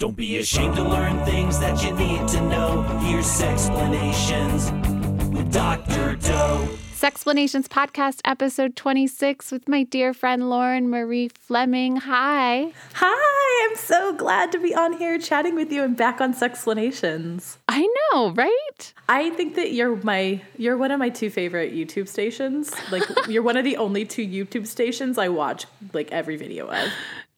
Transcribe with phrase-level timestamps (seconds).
[0.00, 2.80] Don't be ashamed to learn things that you need to know.
[3.02, 4.70] Here's Sexplanations
[5.30, 6.16] with Dr.
[6.16, 6.66] Doe.
[6.94, 11.96] Sexplanations podcast episode 26 with my dear friend Lauren Marie Fleming.
[11.96, 12.72] Hi.
[12.94, 17.58] Hi, I'm so glad to be on here chatting with you and back on Sexplanations.
[17.68, 18.94] I know, right?
[19.06, 22.72] I think that you're my you're one of my two favorite YouTube stations.
[22.90, 26.88] Like you're one of the only two YouTube stations I watch like every video of.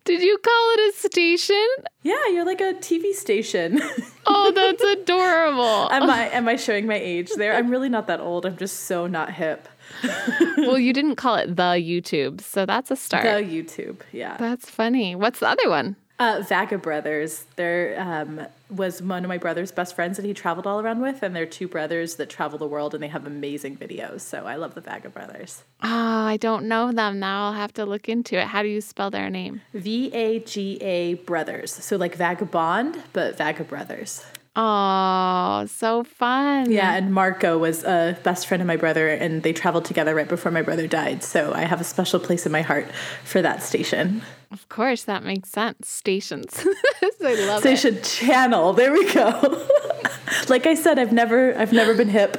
[0.04, 1.66] Did you call it a station?
[2.02, 3.80] Yeah, you're like a TV station.
[4.24, 5.90] Oh, that's adorable.
[5.90, 7.56] am I am I showing my age there?
[7.56, 8.46] I'm really not that old.
[8.46, 9.68] I'm just so not hip.
[10.58, 13.24] well, you didn't call it the YouTube, so that's a start.
[13.24, 14.36] The YouTube, yeah.
[14.36, 15.16] That's funny.
[15.16, 15.96] What's the other one?
[16.20, 17.46] Uh, Vaga Brothers.
[17.56, 21.22] There um, was one of my brother's best friends that he traveled all around with,
[21.22, 24.20] and they're two brothers that travel the world, and they have amazing videos.
[24.22, 25.62] So I love the Vaga Brothers.
[25.82, 27.18] Oh, I don't know them.
[27.18, 28.46] Now I'll have to look into it.
[28.46, 29.60] How do you spell their name?
[29.74, 31.72] V A G A Brothers.
[31.72, 34.24] So like Vagabond, but Vaga Brothers.
[34.54, 36.70] Oh, so fun.
[36.70, 40.28] Yeah, and Marco was a best friend of my brother, and they traveled together right
[40.28, 41.24] before my brother died.
[41.24, 42.86] So I have a special place in my heart
[43.24, 44.22] for that station.
[44.50, 45.88] Of course, that makes sense.
[45.88, 46.66] Stations.
[47.24, 48.04] I love Station it.
[48.04, 48.74] channel.
[48.74, 49.66] There we go.
[50.48, 52.34] like I said, I've never I've never been hip.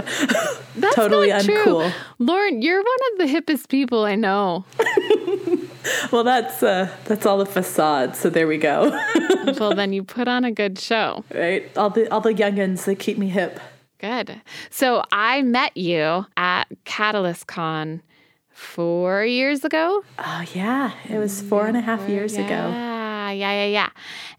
[0.75, 1.64] That's totally not uncool.
[1.91, 1.91] True.
[2.19, 4.66] Lauren, you're one of the hippest people I know.
[6.12, 8.16] well, that's uh, that's all the facade.
[8.16, 8.89] So there we go.
[9.59, 11.70] well, then you put on a good show, right?
[11.78, 13.59] All the all the youngins they keep me hip.
[14.00, 14.42] Good.
[14.70, 18.02] So I met you at Catalyst Con
[18.50, 20.03] four years ago.
[20.20, 22.70] Oh yeah, it was four and a half years yeah, ago.
[22.70, 23.90] Yeah, yeah, yeah.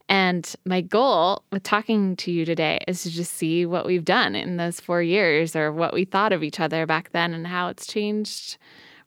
[0.08, 4.34] And my goal with talking to you today is to just see what we've done
[4.34, 7.68] in those four years, or what we thought of each other back then, and how
[7.68, 8.58] it's changed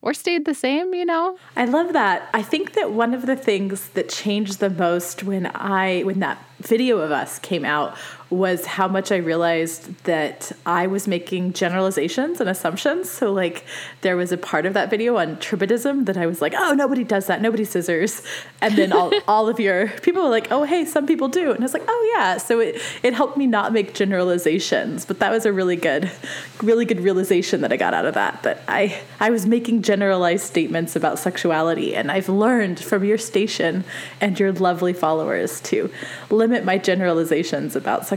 [0.02, 1.38] or stayed the same, you know?
[1.56, 2.30] I love that.
[2.34, 6.44] I think that one of the things that changed the most when I when that
[6.60, 7.98] video of us came out
[8.30, 13.10] was how much I realized that I was making generalizations and assumptions.
[13.10, 13.64] So like
[14.02, 17.04] there was a part of that video on tribadism that I was like, oh nobody
[17.04, 18.22] does that, nobody scissors.
[18.62, 21.52] And then all, all of your people were like, oh hey, some people do.
[21.52, 22.38] And I was like, oh yeah.
[22.38, 25.06] So it, it helped me not make generalizations.
[25.06, 26.12] But that was a really good,
[26.62, 28.44] really good realization that I got out of that.
[28.44, 33.86] That I I was making generalized statements about sexuality and I've learned from your station
[34.20, 35.90] and your lovely followers to
[36.30, 38.17] limit my generalizations about sexuality.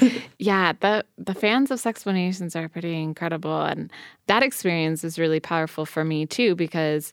[0.38, 3.92] yeah, the the fans of Sexplanations are pretty incredible and
[4.26, 7.12] that experience is really powerful for me too because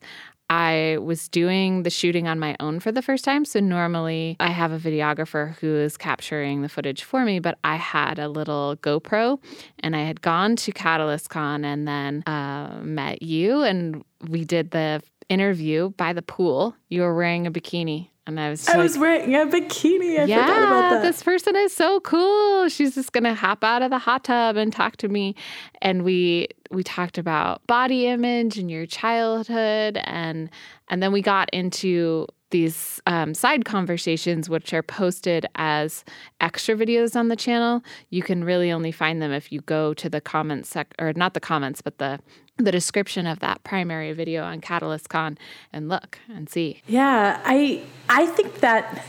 [0.50, 3.46] I was doing the shooting on my own for the first time.
[3.46, 7.78] So normally I have a videographer who is capturing the footage for me, but I
[7.78, 9.40] had a little GoPro
[9.80, 14.72] and I had gone to Catalyst Con and then uh, met you and we did
[14.72, 16.76] the interview by the pool.
[16.90, 18.10] You were wearing a bikini.
[18.26, 20.20] And I was I was wearing a bikini.
[20.20, 21.02] I yeah, forgot about that.
[21.02, 22.70] This person is so cool.
[22.70, 25.36] She's just gonna hop out of the hot tub and talk to me.
[25.82, 30.50] And we we talked about body image and your childhood and
[30.88, 36.06] and then we got into these um, side conversations, which are posted as
[36.40, 37.84] extra videos on the channel.
[38.12, 41.34] You can really only find them if you go to the comments sec or not
[41.34, 42.20] the comments, but the
[42.58, 45.38] the description of that primary video on Catalyst Con
[45.72, 46.82] and look and see.
[46.88, 49.04] Yeah, I I think that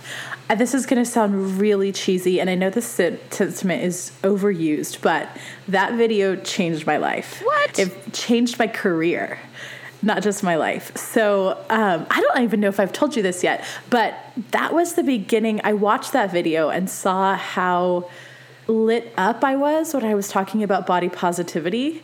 [0.49, 5.03] uh, this is going to sound really cheesy, and I know this sentiment is overused,
[5.03, 5.28] but
[5.69, 7.43] that video changed my life.
[7.43, 7.78] What?
[7.78, 9.38] It changed my career
[10.05, 10.94] not just my life.
[10.97, 14.15] So um, I don't even know if I've told you this yet, but
[14.50, 15.62] that was the beginning.
[15.65, 18.11] I watched that video and saw how
[18.66, 22.03] lit up I was when I was talking about body positivity.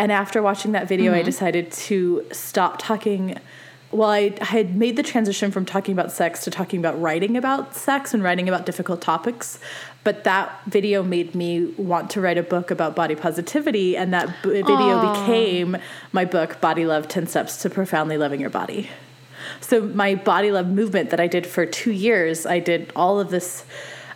[0.00, 1.20] And after watching that video, mm-hmm.
[1.20, 3.36] I decided to stop talking.
[3.92, 7.74] Well, I, had made the transition from talking about sex to talking about writing about
[7.74, 9.58] sex and writing about difficult topics
[10.02, 14.28] but that video made me want to write a book about body positivity and that
[14.44, 15.12] b- video Aww.
[15.12, 15.76] became
[16.12, 18.88] my book body love 10 steps to profoundly loving your body
[19.60, 23.30] so my body love movement that i did for two years i did all of
[23.30, 23.64] this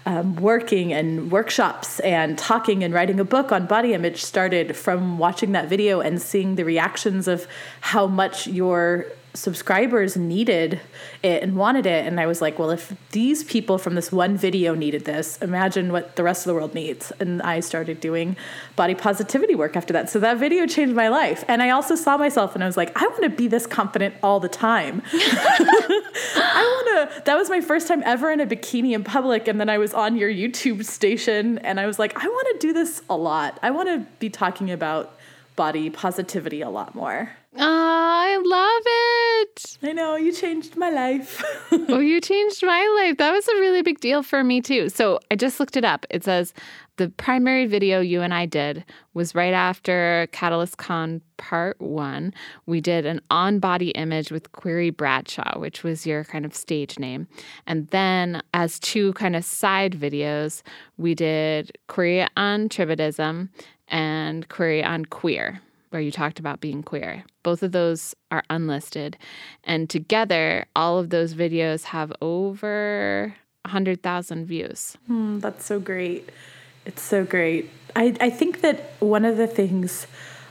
[0.07, 5.19] um, working and workshops and talking and writing a book on body image started from
[5.19, 7.47] watching that video and seeing the reactions of
[7.81, 10.81] how much your subscribers needed
[11.23, 12.07] it and wanted it.
[12.07, 15.93] And i was like well if these people from this one video needed this imagine
[15.93, 17.13] what the rest of the world needs.
[17.19, 18.37] And i started doing
[18.77, 20.09] body positivity work after that.
[20.09, 21.45] So that video changed my life.
[21.49, 24.15] And i also saw myself and i was like i want to be this confident
[24.23, 25.03] all the time.
[25.13, 29.49] I want to that was my first time ever in a bikini in public.
[29.49, 32.67] And then i was on your youtube station and i was like i want to
[32.67, 33.59] do this a lot.
[33.63, 35.19] I want to be talking about
[35.57, 39.79] body positivity a lot more I love it.
[39.83, 41.43] I know you changed my life.
[41.71, 43.19] well, oh, you changed my life.
[43.19, 44.89] That was a really big deal for me, too.
[44.89, 46.05] So I just looked it up.
[46.11, 46.53] It says
[46.97, 48.85] the primary video you and I did
[49.15, 52.35] was right after Catalyst Con Part One.
[52.67, 56.99] We did an on body image with Queerie Bradshaw, which was your kind of stage
[56.99, 57.29] name.
[57.67, 60.63] And then, as two kind of side videos,
[60.97, 63.49] we did Queerie on Tribadism
[63.89, 65.61] and Queerie on Queer
[65.95, 67.23] where you talked about being queer.
[67.45, 69.17] Both of those are unlisted.
[69.63, 74.99] And together, all of those videos have over 100,000 views.
[75.09, 76.29] Mm, that's so great.
[76.85, 77.71] It's so great.
[77.95, 80.09] I, I think that one of the things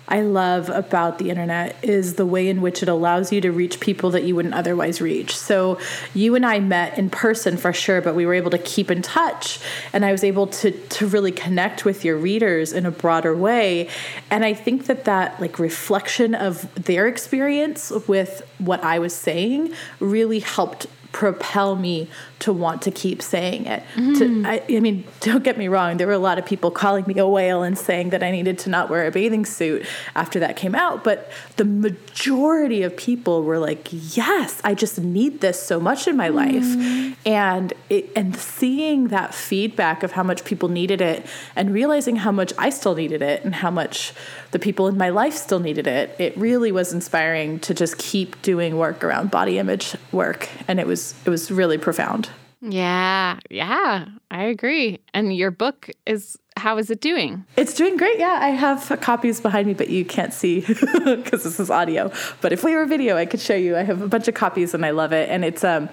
[0.07, 3.79] I love about the internet is the way in which it allows you to reach
[3.79, 5.35] people that you wouldn't otherwise reach.
[5.35, 5.79] So,
[6.13, 9.01] you and I met in person for sure, but we were able to keep in
[9.01, 9.59] touch,
[9.93, 13.89] and I was able to to really connect with your readers in a broader way.
[14.29, 19.73] And I think that that like reflection of their experience with what I was saying
[19.99, 22.09] really helped propel me
[22.43, 23.83] to want to keep saying it.
[23.95, 24.17] Mm.
[24.17, 27.05] To, I, I, mean, don't get me wrong, there were a lot of people calling
[27.07, 30.39] me a whale and saying that I needed to not wear a bathing suit after
[30.41, 31.05] that came out.
[31.05, 36.17] But the majority of people were like, yes, I just need this so much in
[36.17, 36.35] my mm.
[36.35, 37.17] life.
[37.25, 41.25] And, it, and seeing that feedback of how much people needed it
[41.55, 44.13] and realizing how much I still needed it and how much
[44.51, 48.41] the people in my life still needed it, it really was inspiring to just keep
[48.41, 50.49] doing work around body image work.
[50.67, 52.29] And it was, it was really profound.
[52.63, 54.99] Yeah, yeah, I agree.
[55.13, 57.45] And your book is how is it doing?
[57.57, 58.19] It's doing great.
[58.19, 60.61] Yeah, I have copies behind me, but you can't see
[61.05, 62.11] because this is audio.
[62.39, 63.75] But if we were video, I could show you.
[63.75, 65.29] I have a bunch of copies and I love it.
[65.29, 65.89] And it's um,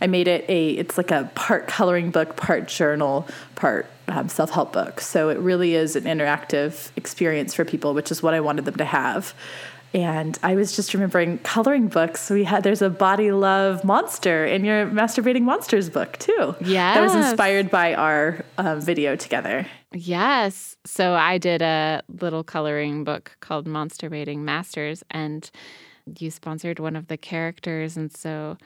[0.00, 0.70] I made it a.
[0.70, 5.00] It's like a part coloring book, part journal, part um, self help book.
[5.00, 8.76] So it really is an interactive experience for people, which is what I wanted them
[8.76, 9.34] to have.
[9.94, 12.28] And I was just remembering coloring books.
[12.28, 16.56] We had there's a body love monster in your masturbating monsters book too.
[16.60, 19.66] Yeah, that was inspired by our um, video together.
[19.92, 20.76] Yes.
[20.84, 25.48] So I did a little coloring book called Monsterbating Masters, and
[26.18, 28.58] you sponsored one of the characters, and so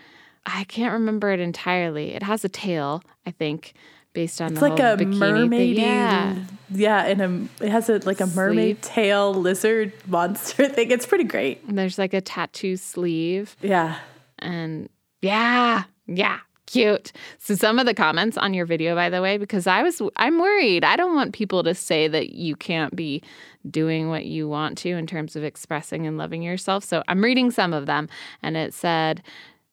[0.46, 2.14] I can't remember it entirely.
[2.14, 3.74] It has a tail, I think
[4.12, 6.36] based on it's like a mermaid yeah.
[6.70, 10.90] yeah and a, it has a like a mermaid tail lizard monster thing.
[10.90, 11.62] It's pretty great.
[11.64, 13.56] And there's like a tattoo sleeve.
[13.60, 13.98] Yeah.
[14.38, 14.88] And
[15.20, 17.12] yeah yeah cute.
[17.38, 20.38] So some of the comments on your video by the way because i was i'm
[20.38, 20.84] worried.
[20.84, 23.22] I don't want people to say that you can't be
[23.68, 26.84] doing what you want to in terms of expressing and loving yourself.
[26.84, 28.08] So i'm reading some of them
[28.42, 29.22] and it said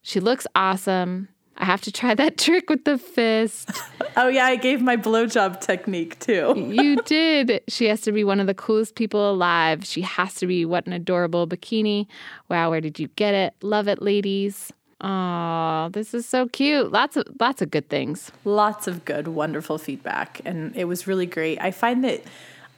[0.02, 3.70] she looks awesome I have to try that trick with the fist.
[4.16, 6.54] oh, yeah, I gave my blowjob technique too.
[6.70, 7.62] you did.
[7.68, 9.84] She has to be one of the coolest people alive.
[9.84, 12.06] She has to be what an adorable bikini.
[12.48, 13.54] Wow, where did you get it?
[13.62, 14.72] Love it, ladies.
[15.00, 16.90] Oh, this is so cute.
[16.90, 18.32] Lots of lots of good things.
[18.44, 20.40] Lots of good, wonderful feedback.
[20.46, 21.60] And it was really great.
[21.60, 22.22] I find that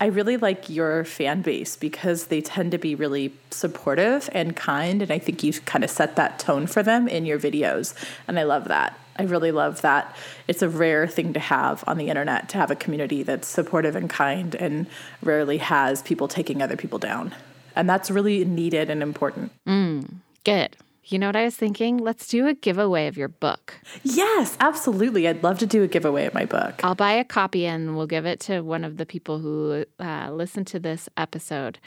[0.00, 5.02] I really like your fan base because they tend to be really supportive and kind.
[5.02, 7.94] And I think you've kind of set that tone for them in your videos.
[8.28, 8.98] And I love that.
[9.16, 10.14] I really love that.
[10.46, 13.96] It's a rare thing to have on the internet to have a community that's supportive
[13.96, 14.86] and kind and
[15.22, 17.34] rarely has people taking other people down.
[17.74, 19.50] And that's really needed and important.
[19.66, 20.14] Mm,
[20.44, 20.76] good.
[21.10, 21.96] You know what I was thinking?
[21.96, 23.80] Let's do a giveaway of your book.
[24.02, 25.26] Yes, absolutely.
[25.26, 26.84] I'd love to do a giveaway of my book.
[26.84, 30.28] I'll buy a copy and we'll give it to one of the people who uh,
[30.30, 31.78] listen to this episode.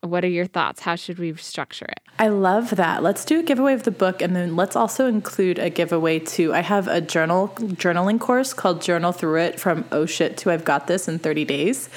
[0.00, 0.80] What are your thoughts?
[0.80, 2.00] How should we structure it?
[2.18, 3.02] I love that.
[3.02, 6.52] Let's do a giveaway of the book and then let's also include a giveaway too.
[6.52, 10.64] I have a journal journaling course called Journal Through It from Oh Shit to I've
[10.64, 11.88] Got This in 30 Days.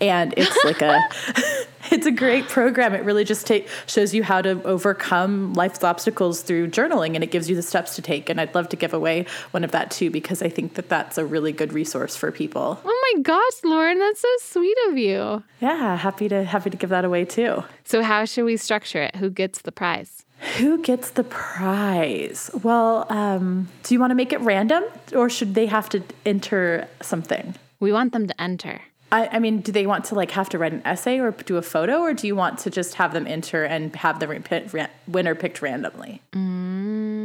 [0.00, 0.98] And it's like a
[1.90, 2.94] it's a great program.
[2.94, 7.30] It really just take, shows you how to overcome life's obstacles through journaling, and it
[7.30, 8.28] gives you the steps to take.
[8.28, 11.18] And I'd love to give away one of that too because I think that that's
[11.18, 12.80] a really good resource for people.
[12.84, 15.42] Oh my gosh, Lauren, that's so sweet of you.
[15.60, 17.64] Yeah, happy to happy to give that away too.
[17.84, 19.16] So how should we structure it?
[19.16, 20.24] Who gets the prize?
[20.58, 22.50] Who gets the prize?
[22.62, 24.82] Well, um, do you want to make it random,
[25.14, 27.54] or should they have to enter something?
[27.78, 28.80] We want them to enter.
[29.12, 31.58] I, I, mean, do they want to like have to write an essay or do
[31.58, 35.34] a photo, or do you want to just have them enter and have the winner
[35.34, 36.22] picked randomly?
[36.32, 37.20] Mm,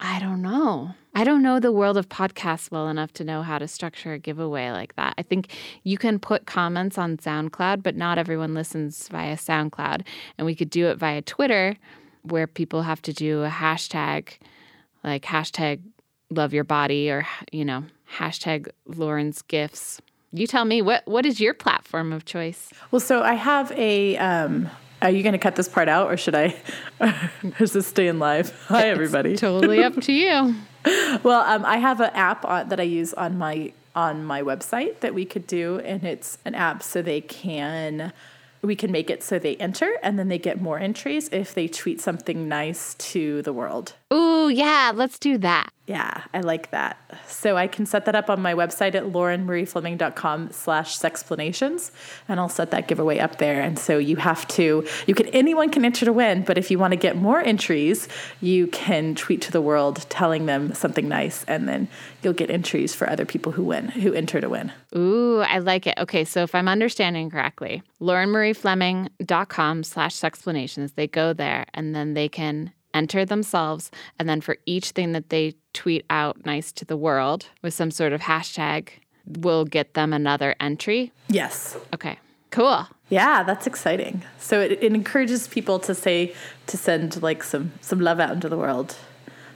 [0.00, 0.94] I don't know.
[1.14, 4.18] I don't know the world of podcasts well enough to know how to structure a
[4.18, 5.12] giveaway like that.
[5.18, 5.48] I think
[5.82, 10.06] you can put comments on SoundCloud, but not everyone listens via SoundCloud.
[10.38, 11.76] And we could do it via Twitter,
[12.22, 14.30] where people have to do a hashtag,
[15.04, 15.80] like hashtag
[16.30, 17.84] love your body or, you know,
[18.16, 20.00] hashtag Lauren's gifts.
[20.32, 22.70] You tell me what what is your platform of choice?
[22.90, 24.68] Well, so I have a um,
[25.02, 26.54] Are you going to cut this part out or should I?
[27.58, 28.50] Is this staying live?
[28.68, 29.36] Hi, everybody.
[29.36, 30.54] Totally up to you.
[31.22, 35.00] Well, um, I have an app on, that I use on my on my website
[35.00, 38.14] that we could do, and it's an app so they can
[38.62, 41.68] we can make it so they enter and then they get more entries if they
[41.68, 43.94] tweet something nice to the world.
[44.12, 45.70] Ooh, yeah, let's do that.
[45.86, 46.98] Yeah, I like that.
[47.26, 51.90] So I can set that up on my website at laurenmariefleming.com slash sexplanations,
[52.28, 53.60] and I'll set that giveaway up there.
[53.60, 56.78] And so you have to, you can, anyone can enter to win, but if you
[56.78, 58.08] want to get more entries,
[58.40, 61.88] you can tweet to the world telling them something nice, and then
[62.22, 64.72] you'll get entries for other people who win, who enter to win.
[64.96, 65.94] Ooh, I like it.
[65.98, 72.28] Okay, so if I'm understanding correctly, laurenmariefleming.com slash sexplanations, they go there and then they
[72.28, 73.90] can enter themselves.
[74.18, 77.90] And then for each thing that they tweet out nice to the world with some
[77.90, 78.88] sort of hashtag,
[79.26, 81.12] we'll get them another entry.
[81.28, 81.76] Yes.
[81.94, 82.18] Okay,
[82.50, 82.86] cool.
[83.08, 84.22] Yeah, that's exciting.
[84.38, 86.34] So it, it encourages people to say
[86.68, 88.96] to send like some some love out into the world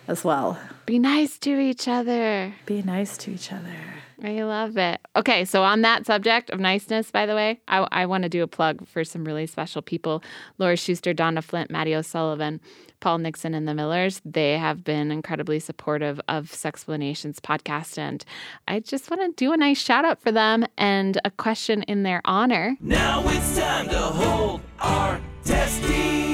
[0.08, 0.58] as well.
[0.86, 2.54] Be nice to each other.
[2.66, 3.76] Be nice to each other.
[4.24, 5.00] I love it.
[5.16, 8.42] Okay, so on that subject of niceness, by the way, I, I want to do
[8.42, 10.22] a plug for some really special people
[10.56, 12.58] Laura Schuster, Donna Flint, Maddie O'Sullivan,
[13.00, 14.22] Paul Nixon, and the Millers.
[14.24, 17.98] They have been incredibly supportive of Sexplanations podcast.
[17.98, 18.24] And
[18.66, 22.02] I just want to do a nice shout out for them and a question in
[22.02, 22.78] their honor.
[22.80, 26.33] Now it's time to hold our testes.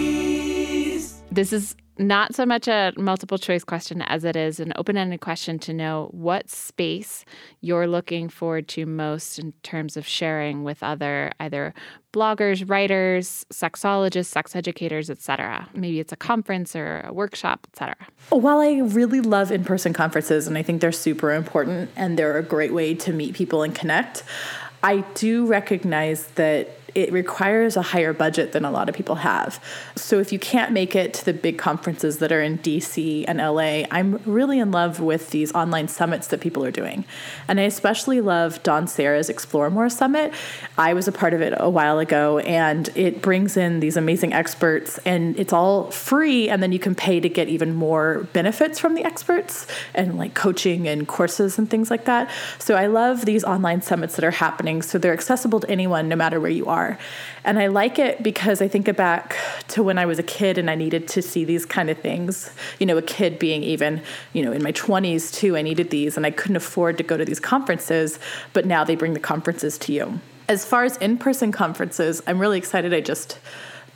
[1.33, 5.21] This is not so much a multiple choice question as it is an open ended
[5.21, 7.25] question to know what space
[7.61, 11.75] you're looking forward to most in terms of sharing with other either
[12.13, 15.69] bloggers, writers, sexologists, sex educators, etc.
[15.75, 17.95] Maybe it's a conference or a workshop, etc.
[18.31, 22.39] While I really love in person conferences and I think they're super important and they're
[22.39, 24.25] a great way to meet people and connect,
[24.83, 29.63] I do recognize that it requires a higher budget than a lot of people have.
[29.97, 33.39] So if you can't make it to the big conferences that are in DC and
[33.39, 37.05] LA, I'm really in love with these online summits that people are doing.
[37.49, 40.33] And I especially love Dawn Serra's Explore More Summit.
[40.79, 44.33] I was a part of it a while ago and it brings in these amazing
[44.33, 48.79] experts and it's all free and then you can pay to get even more benefits
[48.79, 52.31] from the experts and like coaching and courses and things like that.
[52.59, 56.17] So I love these online summits that are happening so they're accessible to anyone no
[56.17, 56.99] matter where you are are.
[57.45, 59.37] And I like it because I think back
[59.69, 62.51] to when I was a kid and I needed to see these kind of things.
[62.79, 66.17] You know, a kid being even, you know, in my 20s too, I needed these
[66.17, 68.19] and I couldn't afford to go to these conferences,
[68.53, 70.21] but now they bring the conferences to you.
[70.49, 72.93] As far as in person conferences, I'm really excited.
[72.93, 73.39] I just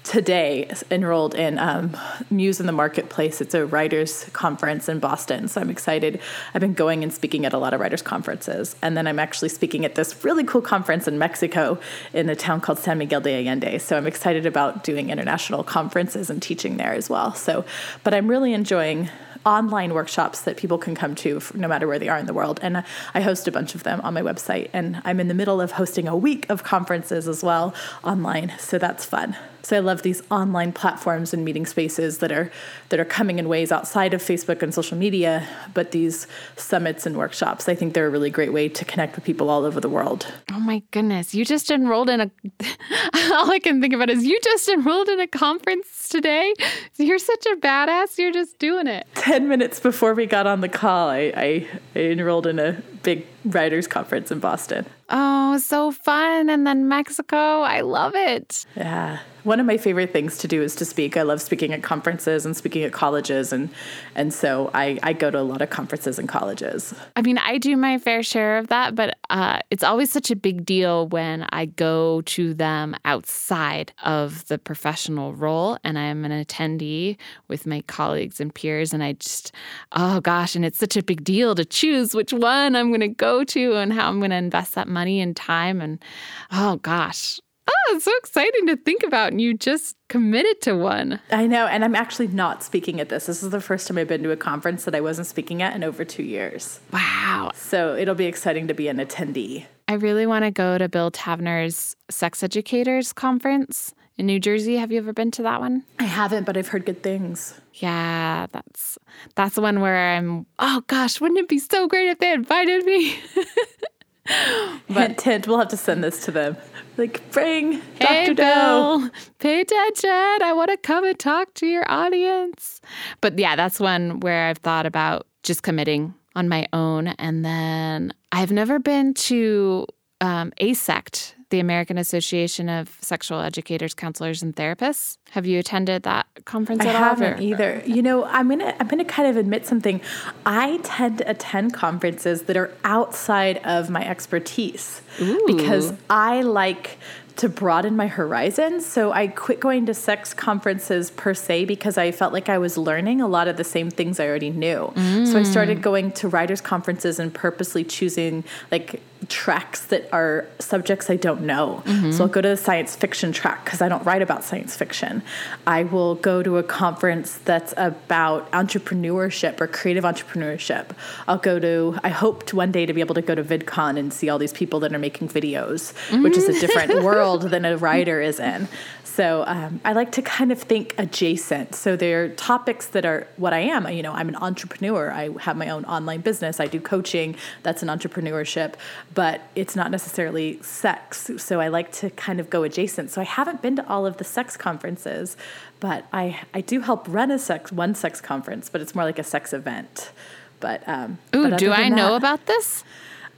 [0.04, 1.96] today enrolled in um,
[2.30, 3.40] Muse in the Marketplace.
[3.40, 5.48] It's a writers conference in Boston.
[5.48, 6.20] So I'm excited.
[6.52, 8.76] I've been going and speaking at a lot of writers conferences.
[8.82, 11.78] And then I'm actually speaking at this really cool conference in Mexico
[12.12, 13.78] in a town called San Miguel de Allende.
[13.78, 17.34] So I'm excited about doing international conferences and teaching there as well.
[17.34, 17.64] So,
[18.04, 19.08] but I'm really enjoying
[19.46, 22.60] online workshops that people can come to no matter where they are in the world.
[22.62, 22.84] And
[23.14, 24.68] I host a bunch of them on my website.
[24.72, 28.52] And I'm in the middle of hosting a week of conferences as well online.
[28.58, 29.36] So that's fun.
[29.64, 32.50] So I love these online platforms and meeting spaces that are
[32.90, 37.16] that are coming in ways outside of Facebook and social media, but these summits and
[37.16, 39.88] workshops, I think they're a really great way to connect with people all over the
[39.88, 40.26] world.
[40.52, 42.30] Oh my goodness, you just enrolled in a
[43.32, 46.52] all I can think about is you just enrolled in a conference today.
[46.96, 48.18] You're such a badass.
[48.18, 49.06] You're just doing it.
[49.14, 53.26] 10 minutes before we got on the call, I, I, I enrolled in a big
[53.44, 54.86] writers conference in Boston.
[55.10, 56.48] Oh, so fun.
[56.48, 57.36] And then Mexico.
[57.36, 58.66] I love it.
[58.76, 59.20] Yeah.
[59.44, 61.18] One of my favorite things to do is to speak.
[61.18, 63.68] I love speaking at conferences and speaking at colleges and
[64.14, 66.94] and so I, I go to a lot of conferences and colleges.
[67.14, 70.36] I mean, I do my fair share of that, but uh, it's always such a
[70.36, 76.32] big deal when I go to them outside of the professional role and I'm an
[76.32, 79.52] attendee with my colleagues and peers and I just
[79.92, 83.08] oh gosh, and it's such a big deal to choose which one I'm going to
[83.08, 86.02] go to and how I'm going to invest that money and time and
[86.50, 89.32] oh gosh Oh, it's so exciting to think about.
[89.32, 91.20] And you just committed to one.
[91.30, 91.66] I know.
[91.66, 93.26] And I'm actually not speaking at this.
[93.26, 95.74] This is the first time I've been to a conference that I wasn't speaking at
[95.74, 96.80] in over two years.
[96.92, 97.50] Wow.
[97.54, 99.66] So it'll be exciting to be an attendee.
[99.88, 104.76] I really want to go to Bill Taverner's Sex Educators Conference in New Jersey.
[104.76, 105.84] Have you ever been to that one?
[105.98, 107.60] I haven't, but I've heard good things.
[107.74, 108.98] Yeah, that's
[109.34, 112.84] that's the one where I'm oh gosh, wouldn't it be so great if they invited
[112.84, 113.18] me?
[114.26, 116.56] but hint, hint, we'll have to send this to them.
[116.96, 118.34] Like, bring hey, Dr.
[118.34, 119.10] Bill, Doe.
[119.38, 120.10] pay attention.
[120.10, 122.80] I want to come and talk to your audience.
[123.20, 127.08] But yeah, that's one where I've thought about just committing on my own.
[127.08, 129.86] And then I've never been to
[130.20, 135.18] um, AASECT, the American Association of Sexual Educators, Counselors, and Therapists.
[135.30, 137.02] Have you attended that conference I at all?
[137.02, 137.80] haven't or- either.
[137.86, 140.00] You know, I'm gonna I'm gonna kind of admit something.
[140.44, 145.00] I tend to attend conferences that are outside of my expertise
[145.46, 146.98] because I like
[147.36, 148.86] to broaden my horizons.
[148.86, 152.78] So I quit going to sex conferences per se because I felt like I was
[152.78, 154.92] learning a lot of the same things I already knew.
[154.94, 155.46] So I mm.
[155.46, 161.42] started going to writers conferences and purposely choosing like tracks that are subjects I don't
[161.42, 161.82] know.
[162.12, 165.22] So I'll go to the science fiction track because I don't write about science fiction.
[165.66, 170.90] I will go to a conference that's about entrepreneurship or creative entrepreneurship.
[171.26, 174.12] I'll go to, I hoped one day to be able to go to VidCon and
[174.12, 177.02] see all these people that are making videos, which is a different mm.
[177.02, 178.68] world than a writer is in.
[179.14, 181.76] So um, I like to kind of think adjacent.
[181.76, 183.86] So they're topics that are what I am.
[183.88, 185.12] You know, I'm an entrepreneur.
[185.12, 186.58] I have my own online business.
[186.58, 187.36] I do coaching.
[187.62, 188.74] That's an entrepreneurship,
[189.14, 191.30] but it's not necessarily sex.
[191.36, 193.12] So I like to kind of go adjacent.
[193.12, 195.36] So I haven't been to all of the sex conferences,
[195.78, 199.20] but I I do help run a sex one sex conference, but it's more like
[199.20, 200.10] a sex event.
[200.58, 202.82] But um, Ooh, but do I than know that- about this?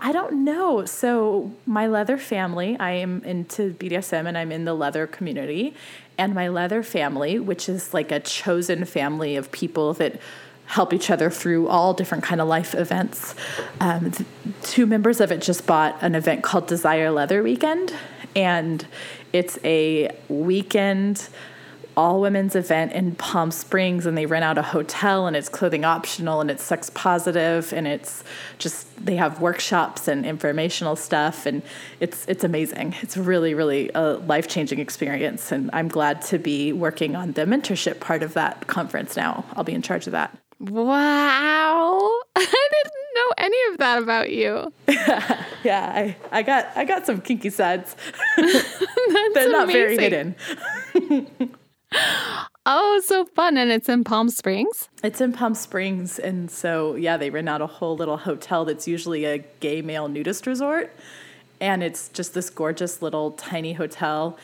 [0.01, 0.85] I don't know.
[0.85, 5.75] So my leather family, I am into BDSM and I'm in the leather community.
[6.19, 10.21] And my leather family, which is like a chosen family of people that
[10.67, 13.35] help each other through all different kind of life events.
[13.81, 14.13] Um,
[14.63, 17.95] two members of it just bought an event called Desire Leather Weekend,
[18.35, 18.85] and
[19.33, 21.29] it's a weekend
[21.97, 25.85] all women's event in Palm Springs and they rent out a hotel and it's clothing
[25.85, 28.23] optional and it's sex positive and it's
[28.59, 31.63] just they have workshops and informational stuff and
[32.01, 32.95] it's it's amazing.
[33.01, 38.01] It's really really a life-changing experience and I'm glad to be working on the mentorship
[38.01, 39.45] part of that conference now.
[39.55, 40.37] I'll be in charge of that.
[40.59, 42.11] Wow.
[42.37, 44.73] I didn't know any of that about you.
[45.67, 47.97] Yeah, I, I got I got some kinky sides.
[48.37, 50.37] They're not very hidden.
[52.69, 53.57] Oh, so fun.
[53.57, 54.89] And it's in Palm Springs.
[55.05, 58.89] It's in Palm Springs, and so yeah, they rent out a whole little hotel that's
[58.89, 60.93] usually a gay male nudist resort,
[61.61, 64.37] and it's just this gorgeous little tiny hotel,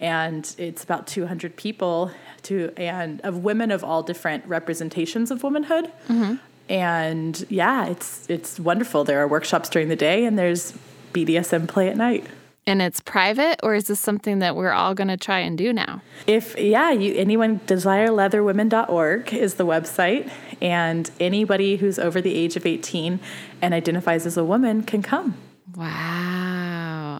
[0.00, 2.10] and it's about 200 people
[2.42, 6.34] to and of women of all different representations of womanhood, mm-hmm.
[6.68, 9.04] and yeah, it's it's wonderful.
[9.04, 10.76] There are workshops during the day, and there's
[11.12, 12.26] BDSM play at night.
[12.68, 15.72] And it's private, or is this something that we're all going to try and do
[15.72, 16.02] now?
[16.26, 22.66] If yeah, you anyone desireleatherwomen.org is the website and anybody who's over the age of
[22.66, 23.20] 18
[23.62, 25.38] and identifies as a woman can come.
[25.76, 26.57] Wow.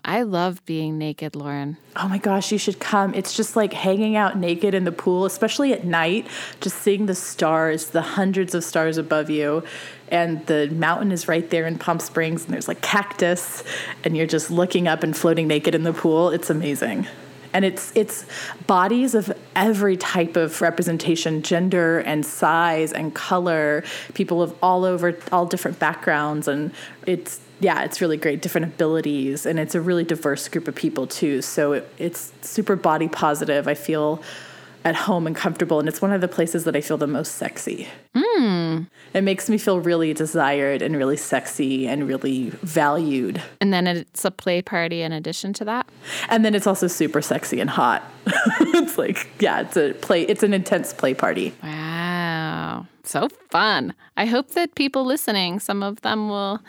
[0.08, 1.76] I love being naked, Lauren.
[1.94, 3.12] Oh my gosh, you should come.
[3.12, 6.26] It's just like hanging out naked in the pool, especially at night,
[6.62, 9.64] just seeing the stars, the hundreds of stars above you.
[10.08, 13.62] And the mountain is right there in Palm Springs, and there's like cactus,
[14.02, 16.30] and you're just looking up and floating naked in the pool.
[16.30, 17.06] It's amazing.
[17.52, 18.24] And it's it's
[18.66, 25.18] bodies of every type of representation, gender and size and color, people of all over
[25.32, 26.72] all different backgrounds and
[27.06, 31.06] it's yeah, it's really great, different abilities, and it's a really diverse group of people
[31.06, 31.42] too.
[31.42, 33.66] So it, it's super body positive.
[33.66, 34.22] I feel
[34.84, 37.34] at home and comfortable, and it's one of the places that I feel the most
[37.34, 37.88] sexy.
[38.16, 38.82] Hmm.
[39.12, 43.42] It makes me feel really desired and really sexy and really valued.
[43.60, 45.88] And then it's a play party in addition to that.
[46.28, 48.04] And then it's also super sexy and hot.
[48.26, 51.54] it's like, yeah, it's a play, it's an intense play party.
[51.62, 52.86] Wow.
[53.02, 53.94] So fun.
[54.16, 56.60] I hope that people listening, some of them will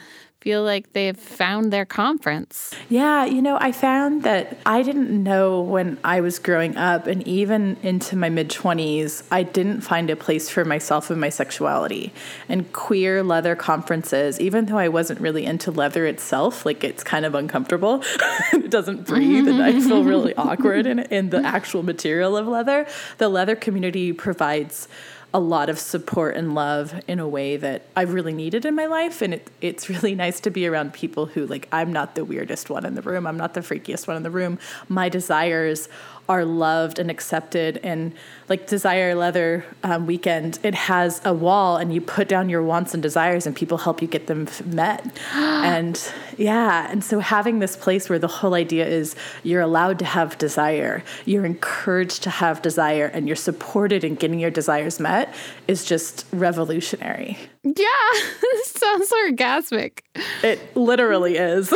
[0.41, 2.73] feel like they've found their conference.
[2.88, 7.28] Yeah, you know, I found that I didn't know when I was growing up and
[7.28, 12.13] even into my mid 20s, I didn't find a place for myself and my sexuality.
[12.47, 17.25] And queer leather conferences, even though I wasn't really into leather itself, like it's kind
[17.25, 18.02] of uncomfortable,
[18.54, 19.78] it doesn't breathe, and mm-hmm.
[19.78, 22.88] I feel really awkward in, in the actual material of leather.
[23.17, 24.88] The leather community provides
[25.34, 28.88] a lot of support and love in a way that I really needed in my
[28.88, 29.22] life.
[29.22, 32.70] And it, it's really nice to be around people who, like, I'm not the weirdest
[32.70, 33.28] one in the room.
[33.28, 34.58] I'm not the freakiest one in the room.
[34.88, 35.88] My desires
[36.30, 37.80] are loved and accepted.
[37.84, 38.13] And
[38.48, 42.94] like Desire Leather um, Weekend, it has a wall and you put down your wants
[42.94, 45.06] and desires and people help you get them met.
[45.34, 50.06] and yeah, and so having this place where the whole idea is you're allowed to
[50.06, 55.34] have desire, you're encouraged to have desire, and you're supported in getting your desires met
[55.68, 57.38] is just revolutionary.
[57.63, 57.84] Yeah,
[58.63, 60.00] sounds orgasmic.
[60.43, 61.69] It literally is.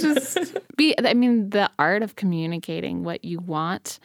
[0.00, 3.98] Just be, I mean, the art of communicating what you want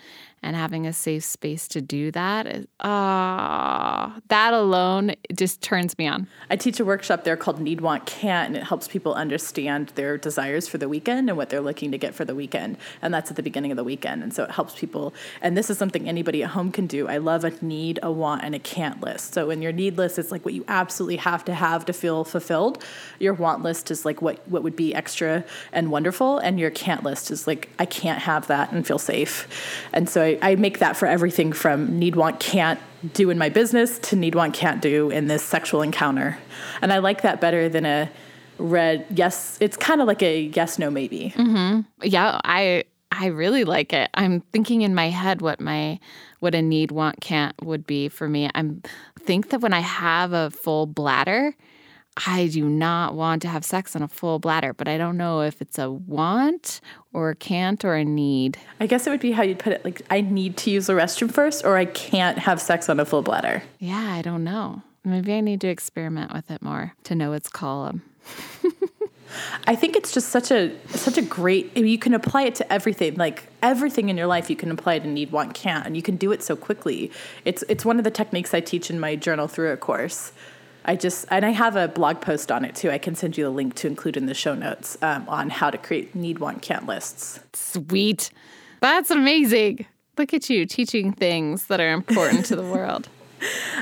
[0.47, 6.27] and having a safe space to do that ah that alone just turns me on.
[6.49, 10.17] I teach a workshop there called Need Want Can't and it helps people understand their
[10.17, 12.77] desires for the weekend and what they're looking to get for the weekend.
[13.01, 14.23] And that's at the beginning of the weekend.
[14.23, 17.07] And so it helps people and this is something anybody at home can do.
[17.07, 19.33] I love a need, a want and a can't list.
[19.33, 22.23] So in your need list it's like what you absolutely have to have to feel
[22.23, 22.83] fulfilled.
[23.19, 27.03] Your want list is like what what would be extra and wonderful and your can't
[27.03, 29.47] list is like I can't have that and feel safe.
[29.93, 32.79] And so I, I make that for everything from need, want, can't
[33.13, 36.37] do in my business to need, want, can't do in this sexual encounter.
[36.81, 38.09] And I like that better than a
[38.57, 39.57] red yes.
[39.61, 41.33] It's kind of like a yes, no, maybe.
[41.35, 41.81] Mm-hmm.
[42.03, 44.09] Yeah, I I really like it.
[44.13, 45.99] I'm thinking in my head what my
[46.39, 48.49] what a need, want, can't would be for me.
[48.53, 48.81] I'm
[49.19, 51.55] think that when I have a full bladder,
[52.25, 55.41] I do not want to have sex on a full bladder, but I don't know
[55.41, 56.81] if it's a want
[57.13, 58.57] or a can't or a need.
[58.79, 60.93] I guess it would be how you'd put it like, I need to use the
[60.93, 63.61] restroom first, or I can't have sex on a full bladder.
[63.79, 64.81] Yeah, I don't know.
[65.03, 68.01] Maybe I need to experiment with it more to know its column.
[69.67, 73.15] I think it's just such a such a great you can apply it to everything
[73.15, 76.01] like everything in your life you can apply it to need want can't and you
[76.01, 77.11] can do it so quickly.
[77.45, 80.31] It's it's one of the techniques I teach in my journal through a course.
[80.87, 82.89] I just and I have a blog post on it too.
[82.89, 85.69] I can send you the link to include in the show notes um, on how
[85.69, 87.41] to create need, want, can't lists.
[87.53, 88.31] Sweet,
[88.79, 89.85] that's amazing.
[90.17, 93.09] Look at you teaching things that are important to the world.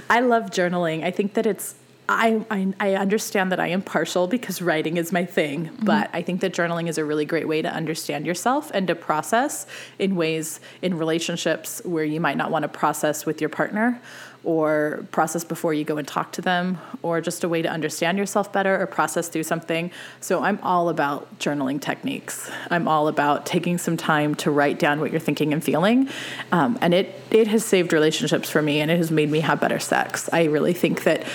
[0.09, 1.03] I love journaling.
[1.03, 1.75] I think that it's
[2.07, 5.85] I, I, I understand that I am partial because writing is my thing, mm-hmm.
[5.85, 8.95] but I think that journaling is a really great way to understand yourself and to
[8.95, 9.65] process
[9.97, 13.99] in ways in relationships where you might not want to process with your partner
[14.45, 18.17] or process before you go and talk to them, or just a way to understand
[18.17, 19.91] yourself better or process through something.
[20.21, 22.49] So I'm all about journaling techniques.
[22.69, 26.09] I'm all about taking some time to write down what you're thinking and feeling,
[26.51, 29.59] um, and it it has saved relationships for me, and it has made me have
[29.59, 30.29] better sex.
[30.31, 31.25] I really think that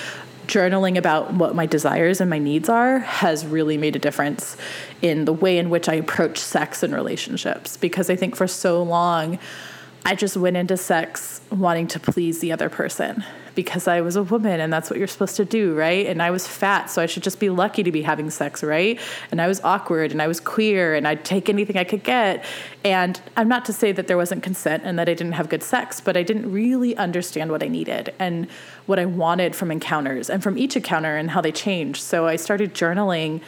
[0.50, 4.56] journaling about what my desires and my needs are has really made a difference
[5.00, 8.82] in the way in which I approach sex and relationships because I think for so
[8.82, 9.38] long
[10.04, 13.22] I just went into sex wanting to please the other person
[13.54, 16.06] because I was a woman and that's what you're supposed to do, right?
[16.06, 18.98] And I was fat, so I should just be lucky to be having sex, right?
[19.30, 22.44] And I was awkward and I was queer and I'd take anything I could get.
[22.84, 25.62] And I'm not to say that there wasn't consent and that I didn't have good
[25.62, 28.48] sex, but I didn't really understand what I needed and
[28.86, 32.00] what I wanted from encounters and from each encounter and how they changed.
[32.02, 33.42] So I started journaling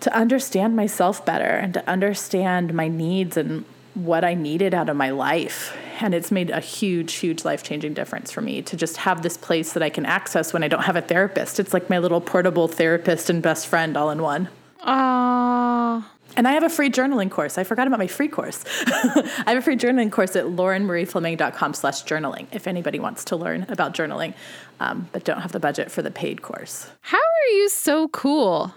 [0.00, 3.64] to understand myself better and to understand my needs and
[3.94, 5.76] what I needed out of my life.
[6.00, 9.36] And it's made a huge, huge life changing difference for me to just have this
[9.36, 11.60] place that I can access when I don't have a therapist.
[11.60, 14.48] It's like my little portable therapist and best friend all in one.
[14.82, 16.10] Ah.
[16.36, 17.58] And I have a free journaling course.
[17.58, 18.64] I forgot about my free course.
[18.86, 23.66] I have a free journaling course at laurenmariefleming.com slash journaling if anybody wants to learn
[23.68, 24.34] about journaling,
[24.80, 26.90] um, but don't have the budget for the paid course.
[27.02, 28.74] How are you so cool?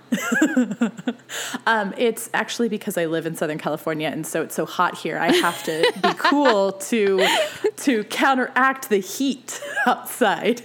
[1.65, 5.17] um, it's actually because I live in Southern California and so it's so hot here.
[5.17, 7.27] I have to be cool to,
[7.77, 10.61] to counteract the heat outside.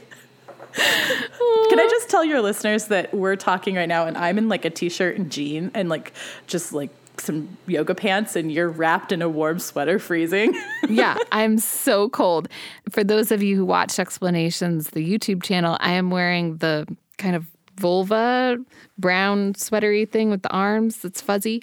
[0.74, 4.64] Can I just tell your listeners that we're talking right now and I'm in like
[4.64, 6.12] a t-shirt and jean and like
[6.46, 10.54] just like some yoga pants and you're wrapped in a warm sweater freezing.
[10.88, 12.48] yeah, I'm so cold.
[12.90, 16.86] For those of you who watch Sexplanations, the YouTube channel, I am wearing the
[17.18, 18.58] kind of vulva
[18.98, 21.62] brown sweatery thing with the arms that's fuzzy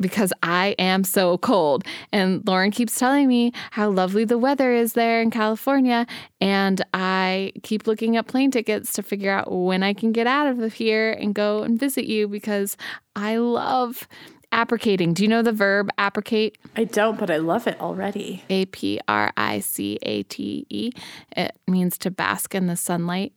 [0.00, 1.84] because I am so cold.
[2.12, 6.06] And Lauren keeps telling me how lovely the weather is there in California.
[6.40, 10.58] And I keep looking at plane tickets to figure out when I can get out
[10.58, 12.76] of here and go and visit you because
[13.16, 14.08] I love
[14.52, 15.14] appricating.
[15.14, 16.56] Do you know the verb appricate?
[16.76, 18.44] I don't, but I love it already.
[18.48, 20.92] A P R I C A T E.
[21.36, 23.32] It means to bask in the sunlight.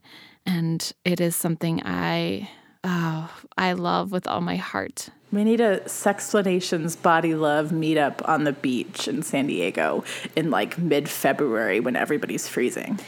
[0.46, 2.50] And it is something I
[2.88, 5.10] oh, I love with all my heart.
[5.32, 10.78] We need a Sexplanations Body Love meetup on the beach in San Diego in like
[10.78, 13.00] mid February when everybody's freezing.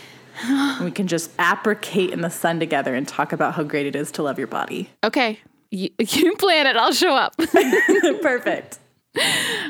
[0.81, 4.11] we can just appricate in the sun together and talk about how great it is
[4.11, 4.89] to love your body.
[5.03, 5.39] Okay.
[5.71, 7.35] You, you plan it, I'll show up.
[8.21, 8.79] Perfect.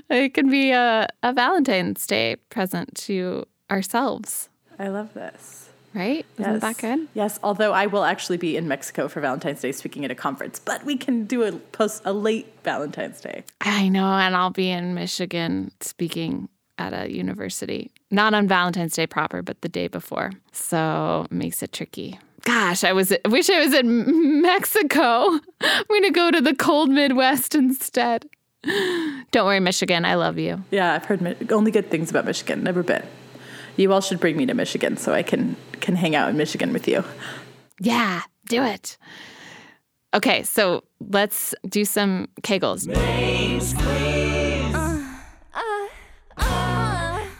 [0.10, 4.50] It can be a, a Valentine's Day present to ourselves.
[4.78, 6.26] I love this right?
[6.38, 6.62] Isn't yes.
[6.62, 7.08] that good?
[7.14, 10.60] Yes, although I will actually be in Mexico for Valentine's Day speaking at a conference,
[10.60, 13.44] but we can do a post a late Valentine's Day.
[13.62, 17.92] I know, and I'll be in Michigan speaking at a university.
[18.10, 20.32] Not on Valentine's Day proper, but the day before.
[20.52, 22.20] So it makes it tricky.
[22.44, 25.40] Gosh, I was I wish I was in Mexico.
[25.62, 28.26] I'm gonna go to the cold Midwest instead.
[29.32, 30.06] Don't worry, Michigan.
[30.06, 30.64] I love you.
[30.72, 32.64] Yeah, I've heard only good things about Michigan.
[32.64, 33.06] Never been.
[33.80, 36.74] You all should bring me to Michigan so I can can hang out in Michigan
[36.74, 37.06] with you.
[37.80, 38.98] Yeah, do it.
[40.14, 42.88] Okay, so let's do some kegels.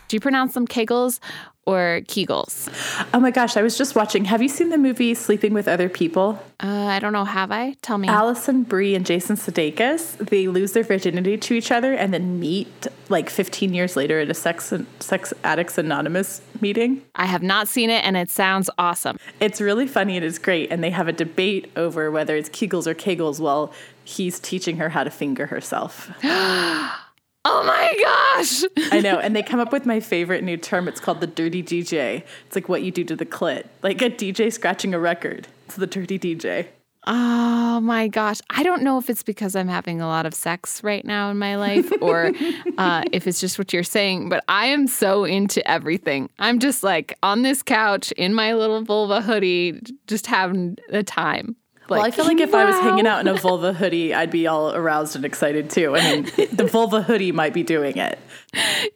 [0.10, 1.20] Do you pronounce them kegels
[1.68, 2.68] or kegels?
[3.14, 4.26] Oh my gosh, I was just watching.
[4.26, 6.44] Have you seen the movie Sleeping with Other People?
[6.60, 7.26] Uh, I don't know.
[7.26, 7.76] Have I?
[7.84, 8.08] Tell me.
[8.08, 12.88] Alison Brie and Jason Sudeikis, they lose their virginity to each other and then meet
[13.10, 17.04] like 15 years later at a sex sex addicts anonymous meeting.
[17.14, 19.20] I have not seen it, and it sounds awesome.
[19.40, 22.88] It's really funny and it's great and they have a debate over whether it's Kegels
[22.88, 23.72] or Kegels while
[24.04, 26.10] he's teaching her how to finger herself.
[27.46, 28.64] Oh my gosh!
[28.92, 30.88] I know, and they come up with my favorite new term.
[30.88, 32.24] It's called the dirty DJ.
[32.46, 35.48] It's like what you do to the clit, like a DJ scratching a record.
[35.66, 36.68] It's the dirty DJ.
[37.08, 38.40] Oh my gosh.
[38.50, 41.40] I don't know if it's because I'm having a lot of sex right now in
[41.40, 42.34] my life or
[42.78, 46.30] uh, if it's just what you're saying, but I am so into everything.
[46.40, 51.56] I'm just like on this couch in my little vulva hoodie, just having a time.
[51.98, 54.48] Well, I feel like if I was hanging out in a vulva hoodie, I'd be
[54.48, 55.96] all aroused and excited too.
[55.96, 58.20] I mean, the vulva hoodie might be doing it.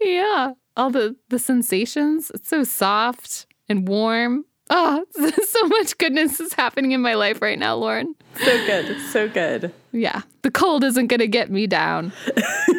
[0.02, 0.54] Yeah.
[0.76, 2.32] All the, the sensations.
[2.34, 4.46] It's so soft and warm.
[4.70, 8.16] Oh, so much goodness is happening in my life right now, Lauren.
[8.38, 9.74] So good, so good.
[9.92, 10.22] Yeah.
[10.42, 12.12] The cold isn't going to get me down.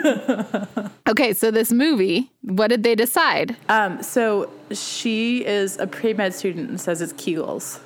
[1.09, 3.57] okay, so this movie, what did they decide?
[3.68, 7.81] Um, so she is a pre med student and says it's Kegels.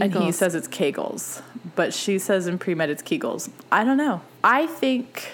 [0.00, 1.42] And he says it's Kegels.
[1.74, 3.50] But she says in pre med it's Kegels.
[3.70, 4.20] I don't know.
[4.44, 5.30] I think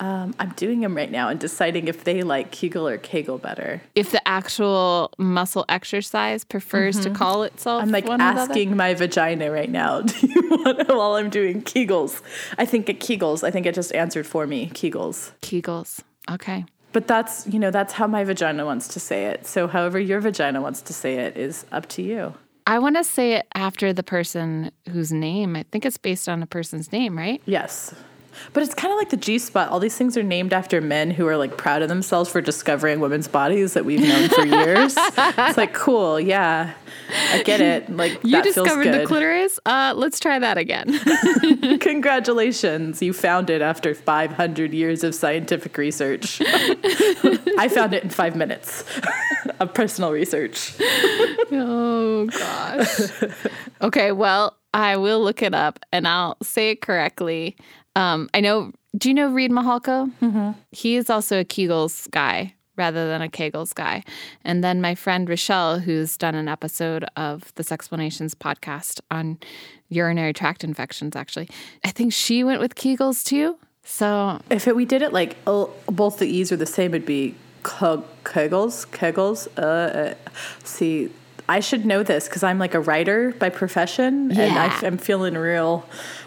[0.00, 3.82] um, I'm doing them right now and deciding if they like Kegel or Kegel better.
[3.94, 7.86] If the actual muscle exercise prefers to call itself Mm-hmm.
[7.88, 8.50] I'm like one or the other?
[8.52, 10.00] asking my vagina right now.
[10.02, 12.20] Do you want while I'm doing Kegels?
[12.58, 13.44] I think it Kegels.
[13.44, 15.30] I think it just answered for me, Kegels.
[15.40, 16.00] Kegels.
[16.30, 16.64] Okay.
[16.92, 19.46] But that's you know that's how my vagina wants to say it.
[19.46, 22.34] So however your vagina wants to say it is up to you.
[22.66, 25.56] I want to say it after the person whose name.
[25.56, 27.42] I think it's based on a person's name, right?
[27.44, 27.94] Yes.
[28.52, 29.70] But it's kind of like the G spot.
[29.70, 33.00] All these things are named after men who are like proud of themselves for discovering
[33.00, 34.94] women's bodies that we've known for years.
[34.96, 36.74] it's like cool, yeah,
[37.32, 37.90] I get it.
[37.90, 39.58] Like You discovered the clitoris?
[39.66, 40.98] Uh, let's try that again.
[41.80, 46.40] Congratulations, you found it after 500 years of scientific research.
[46.42, 48.84] I found it in five minutes
[49.60, 50.74] of personal research.
[50.80, 53.10] oh, gosh.
[53.80, 57.56] okay, well, I will look it up and I'll say it correctly.
[57.94, 60.10] Um, I know, do you know Reid Mihalko?
[60.20, 60.50] Mm-hmm.
[60.70, 64.02] He is also a Kegels guy rather than a Kegels guy.
[64.44, 69.38] And then my friend Rochelle, who's done an episode of the Sexplanations podcast on
[69.90, 71.48] urinary tract infections, actually,
[71.84, 73.58] I think she went with Kegels too.
[73.84, 77.06] So If it, we did it like oh, both the E's are the same, it'd
[77.06, 78.86] be Kegels.
[78.88, 79.48] Kegels.
[79.58, 80.14] Uh, uh,
[80.64, 81.10] see,
[81.48, 84.78] I should know this because I'm like a writer by profession, and Yeah.
[84.82, 85.86] I, I'm feeling real,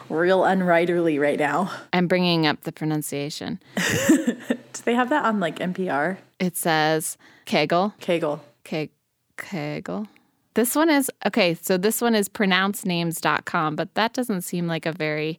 [0.10, 1.72] real unwriterly right now.
[1.94, 3.60] I'm bringing up the pronunciation.
[3.78, 4.36] Do
[4.84, 6.18] they have that on like NPR?
[6.40, 7.94] It says Kegel.
[8.00, 8.42] Kegel.
[8.64, 8.90] Ke-
[9.38, 10.08] Kegel.
[10.54, 11.54] This one is okay.
[11.56, 15.38] So this one is pronouncenames.com, but that doesn't seem like a very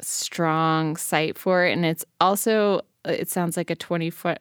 [0.00, 1.72] strong site for it.
[1.72, 4.36] And it's also, it sounds like a 24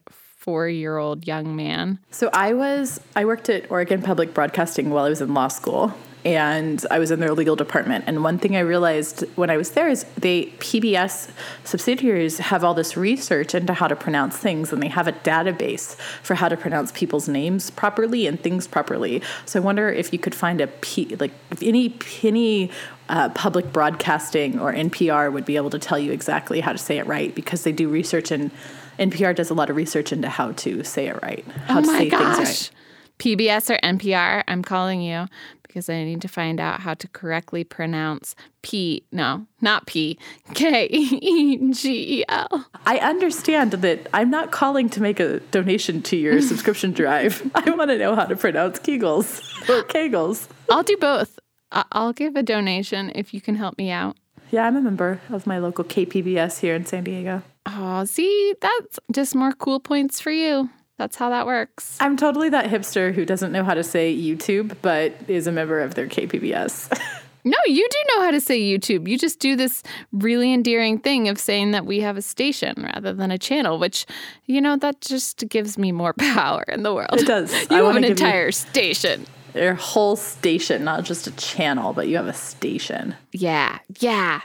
[0.47, 1.99] year old young man.
[2.12, 5.93] So I was I worked at Oregon Public Broadcasting while I was in law school
[6.23, 9.71] and I was in their legal department and one thing I realized when I was
[9.71, 11.29] there is they PBS
[11.63, 15.95] subsidiaries have all this research into how to pronounce things and they have a database
[16.23, 19.21] for how to pronounce people's names properly and things properly.
[19.45, 21.31] So I wonder if you could find a P like
[21.62, 22.71] any any
[23.10, 26.97] uh, public broadcasting or NPR would be able to tell you exactly how to say
[26.97, 28.51] it right because they do research and
[28.99, 31.81] NPR does a lot of research into how to say it right, oh how oh
[31.81, 32.36] to say gosh.
[32.36, 32.71] things right.
[33.19, 35.27] PBS or NPR, I'm calling you
[35.63, 39.03] because I need to find out how to correctly pronounce P.
[39.12, 40.17] No, not P.
[40.53, 42.65] K E G E L.
[42.86, 47.49] I understand that I'm not calling to make a donation to your subscription drive.
[47.53, 50.47] I want to know how to pronounce Kegels or Kegels.
[50.71, 51.38] I'll do both.
[51.71, 54.15] I'll give a donation if you can help me out.
[54.49, 57.43] Yeah, I'm a member of my local KPBS here in San Diego.
[57.67, 60.69] Oh, see, that's just more cool points for you.
[60.97, 61.97] That's how that works.
[61.99, 65.80] I'm totally that hipster who doesn't know how to say YouTube, but is a member
[65.80, 66.99] of their KPBS.
[67.47, 69.08] No, you do know how to say YouTube.
[69.08, 73.13] You just do this really endearing thing of saying that we have a station rather
[73.13, 74.06] than a channel, which,
[74.47, 77.13] you know, that just gives me more power in the world.
[77.13, 77.53] It does.
[77.71, 79.25] You I have an entire station.
[79.56, 83.15] Your whole station, not just a channel, but you have a station.
[83.32, 84.41] Yeah, yeah.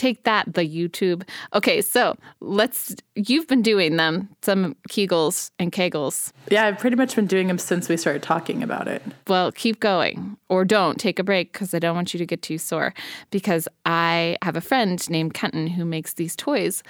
[0.00, 1.28] Take that, the YouTube.
[1.52, 2.96] Okay, so let's.
[3.16, 6.32] You've been doing them, some Kegels and Kegels.
[6.50, 9.02] Yeah, I've pretty much been doing them since we started talking about it.
[9.28, 12.40] Well, keep going or don't take a break because I don't want you to get
[12.40, 12.94] too sore.
[13.30, 16.82] Because I have a friend named Kenton who makes these toys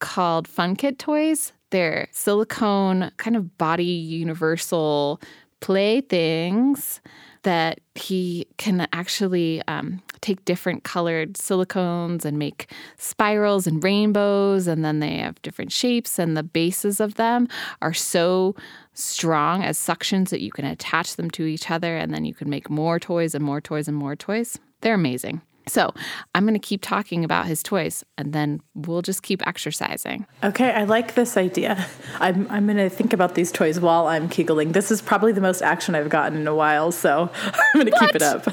[0.00, 1.54] called Fun Kit toys.
[1.70, 5.18] They're silicone, kind of body universal
[5.60, 7.00] playthings
[7.42, 14.84] that he can actually um, take different colored silicones and make spirals and rainbows, and
[14.84, 17.48] then they have different shapes, and the bases of them
[17.82, 18.54] are so
[18.92, 22.50] strong as suctions that you can attach them to each other, and then you can
[22.50, 24.58] make more toys and more toys and more toys.
[24.80, 25.42] They're amazing.
[25.66, 25.94] So
[26.34, 30.26] I'm going to keep talking about his toys and then we'll just keep exercising.
[30.42, 31.86] Okay, I like this idea.
[32.18, 34.72] I'm, I'm going to think about these toys while I'm kegling.
[34.72, 37.98] This is probably the most action I've gotten in a while, so I'm going to
[37.98, 38.46] keep it up.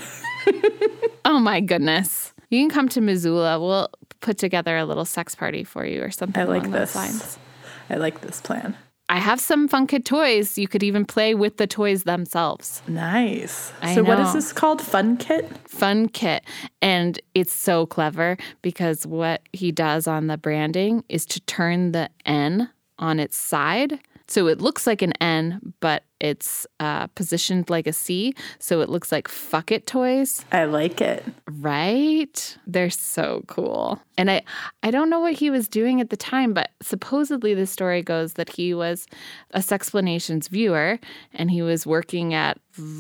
[1.26, 2.34] oh my goodness.
[2.50, 3.60] You can come to Missoula.
[3.60, 3.90] We'll
[4.22, 6.42] put together a little sex party for you or something.
[6.42, 6.96] I like this.
[6.96, 7.38] Lines.
[7.90, 8.78] I like this plan.
[9.10, 10.58] I have some Funkit toys.
[10.58, 12.82] You could even play with the toys themselves.
[12.88, 13.72] Nice.
[13.82, 14.82] I so, what is this called?
[14.82, 15.50] Funkit?
[15.68, 16.44] Fun Kit.
[16.82, 22.10] And it's so clever because what he does on the branding is to turn the
[22.26, 24.00] N on its side.
[24.28, 28.34] So it looks like an N, but it's uh, positioned like a C.
[28.60, 31.24] So it looks like fuck it toys, I like it.
[31.60, 32.58] right?
[32.66, 34.02] They're so cool.
[34.18, 34.42] And I,
[34.82, 38.34] I don't know what he was doing at the time, but supposedly the story goes
[38.34, 39.06] that he was
[39.52, 41.00] a Sexplanations viewer
[41.34, 42.58] and he was working at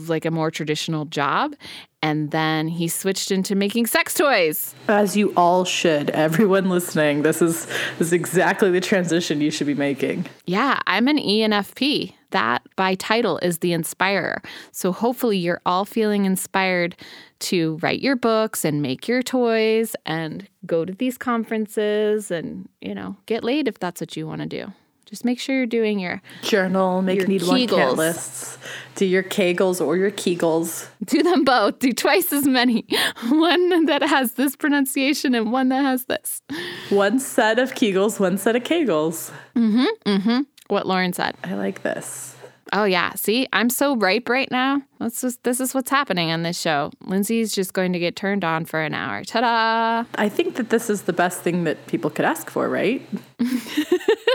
[0.07, 1.55] like a more traditional job.
[2.03, 4.75] And then he switched into making sex toys.
[4.87, 7.23] As you all should, everyone listening.
[7.23, 7.65] This is
[7.97, 10.27] this is exactly the transition you should be making.
[10.45, 12.13] Yeah, I'm an ENFP.
[12.31, 14.41] That by title is the inspirer.
[14.71, 16.95] So hopefully you're all feeling inspired
[17.39, 22.93] to write your books and make your toys and go to these conferences and, you
[22.95, 24.73] know, get laid if that's what you want to do.
[25.05, 27.75] Just make sure you're doing your Journal, make Your need one Kegels.
[27.77, 28.57] can't lists.
[28.95, 30.89] Do your Kegels or your Kegels.
[31.05, 31.79] do them both.
[31.79, 32.85] Do twice as many.
[33.29, 36.41] One that has this pronunciation and one that has this.
[36.89, 39.31] One set of Kegels, one set of Kegels.
[39.55, 40.41] Mm-hmm, mm-hmm.
[40.67, 41.35] What Lauren said.
[41.43, 42.35] I like this.
[42.73, 44.81] Oh yeah, see, I'm so ripe right now.
[44.99, 46.91] That's just this is what's happening on this show.
[47.05, 49.23] Lindsey's just going to get turned on for an hour.
[49.23, 50.07] Ta-da!
[50.15, 53.01] I think that this is the best thing that people could ask for, right?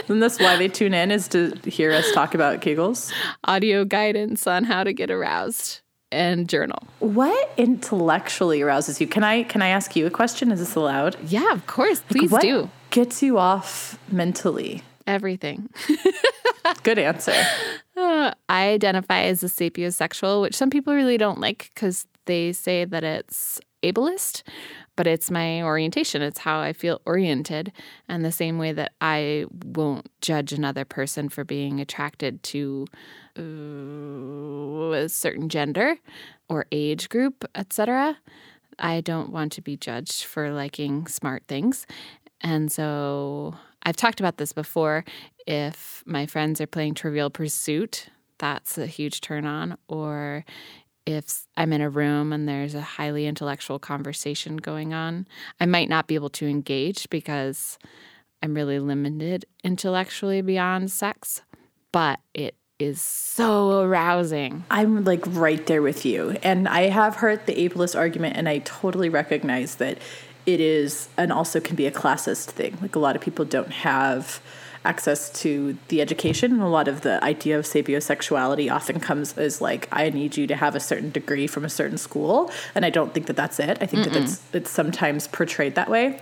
[0.04, 3.12] Isn't this why they tune in is to hear us talk about giggles.
[3.44, 6.78] Audio guidance on how to get aroused and journal.
[7.00, 9.06] What intellectually arouses you?
[9.06, 10.52] Can I can I ask you a question?
[10.52, 11.16] Is this allowed?
[11.24, 12.00] Yeah, of course.
[12.00, 12.70] Please what do.
[12.90, 14.82] Gets you off mentally.
[15.06, 15.68] Everything.
[16.82, 17.34] Good answer.
[17.96, 22.84] Uh, I identify as a sapiosexual, which some people really don't like because they say
[22.84, 24.42] that it's ableist,
[24.96, 26.22] but it's my orientation.
[26.22, 27.72] It's how I feel oriented.
[28.08, 32.86] And the same way that I won't judge another person for being attracted to
[33.38, 35.96] uh, a certain gender
[36.48, 38.18] or age group, etc.
[38.78, 41.86] I don't want to be judged for liking smart things.
[42.40, 45.04] And so I've talked about this before.
[45.46, 48.06] If my friends are playing Trivial Pursuit,
[48.38, 49.76] that's a huge turn on.
[49.88, 50.44] Or
[51.06, 55.26] if I'm in a room and there's a highly intellectual conversation going on,
[55.60, 57.78] I might not be able to engage because
[58.42, 61.42] I'm really limited intellectually beyond sex,
[61.92, 64.64] but it is so arousing.
[64.70, 66.36] I'm like right there with you.
[66.42, 69.98] And I have heard the ableist argument, and I totally recognize that
[70.46, 72.76] it is, and also can be a classist thing.
[72.82, 74.40] Like a lot of people don't have
[74.84, 79.60] access to the education, and a lot of the idea of sapiosexuality often comes as
[79.60, 82.50] like, I need you to have a certain degree from a certain school.
[82.74, 83.78] And I don't think that that's it.
[83.80, 86.18] I think that it's, it's sometimes portrayed that way.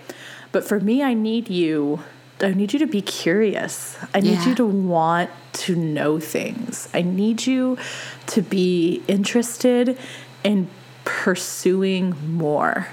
[0.51, 2.01] But for me, I need you.
[2.39, 3.97] I need you to be curious.
[4.13, 4.49] I need Yeah.
[4.49, 6.87] you to want to know things.
[6.93, 7.77] I need you
[8.27, 9.97] to be interested
[10.43, 10.67] in
[11.03, 12.87] pursuing more.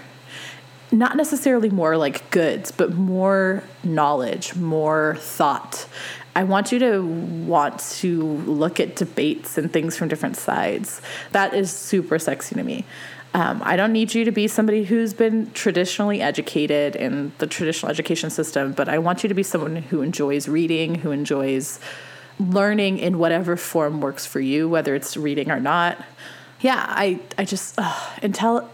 [0.90, 5.87] Not necessarily more like goods, but more knowledge, more thought.
[6.35, 7.05] I want you to
[7.46, 11.03] want to look at debates and things from different sides.
[11.33, 12.85] That is super sexy to me.
[13.35, 17.90] Um, I don't need you to be somebody who's been traditionally educated in the traditional
[17.90, 21.79] education system, but I want you to be someone who enjoys reading, who enjoys
[22.40, 26.03] learning in whatever form works for you, whether it's reading or not.
[26.61, 28.68] Yeah, I, I just, intel-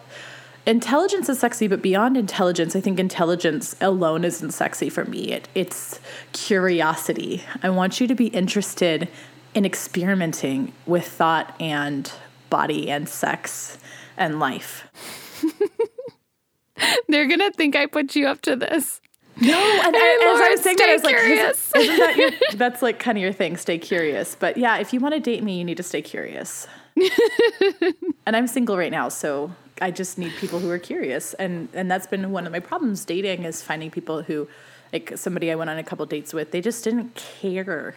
[0.67, 5.33] intelligence is sexy, but beyond intelligence, I think intelligence alone isn't sexy for me.
[5.33, 6.01] It, it's
[6.33, 7.45] curiosity.
[7.62, 9.09] I want you to be interested
[9.55, 12.11] in experimenting with thought and
[12.51, 13.79] body and sex
[14.17, 14.89] and life.
[17.09, 19.01] They're gonna think I put you up to this.
[19.41, 22.31] No, and, Hey, as I was saying that, I was stay like, isn't that your,
[22.55, 24.35] that's like kind of your thing, stay curious.
[24.35, 26.67] But yeah, if you want to date me, you need to stay curious.
[28.27, 31.35] and I'm single right now, so I just need people who are curious.
[31.35, 34.49] And and that's been one of my problems dating is finding people who,
[34.93, 37.97] like somebody I went on a couple dates with, they just didn't care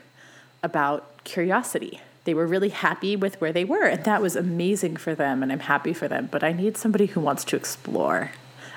[0.63, 2.01] about curiosity.
[2.23, 5.51] They were really happy with where they were, and that was amazing for them, and
[5.51, 6.27] I'm happy for them.
[6.29, 8.31] But I need somebody who wants to explore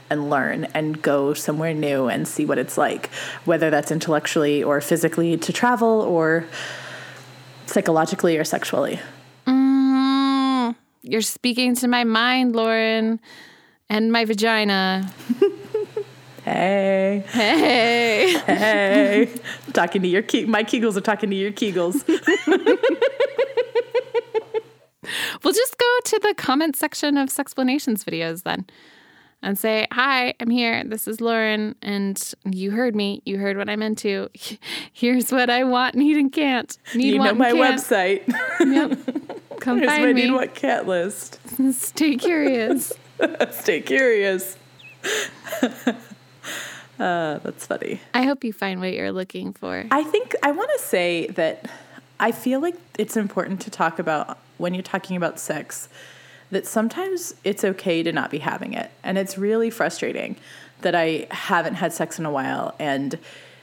[0.08, 3.10] and learn and go somewhere new and see what it's like,
[3.44, 6.44] whether that's intellectually or physically to travel or
[7.66, 9.00] psychologically or sexually.
[11.02, 13.20] You're speaking to my mind, Lauren,
[13.88, 15.10] and my vagina.
[16.42, 18.32] Hey, Hey.
[18.46, 19.28] hey,
[19.74, 22.02] talking to your ke- my kegels are talking to your kegels.
[25.42, 28.66] We'll just go to the comment section of Sexplanations videos then
[29.42, 30.84] and say, Hi, I'm here.
[30.84, 31.74] This is Lauren.
[31.82, 33.22] And you heard me.
[33.24, 34.28] You heard what I'm into.
[34.92, 36.76] Here's what I want, need, and can't.
[36.94, 37.80] Need, you know my can't.
[37.80, 38.22] website.
[38.60, 38.98] Yep.
[39.60, 40.30] Come Here's my find need me.
[40.30, 41.38] what cat list.
[41.72, 42.92] Stay curious.
[43.50, 44.56] Stay curious.
[45.62, 45.94] uh,
[46.98, 48.00] that's funny.
[48.14, 49.84] I hope you find what you're looking for.
[49.90, 51.70] I think I want to say that
[52.18, 55.88] I feel like it's important to talk about when you're talking about sex
[56.50, 58.90] that sometimes it's okay to not be having it.
[59.02, 60.36] And it's really frustrating
[60.80, 63.18] that I haven't had sex in a while and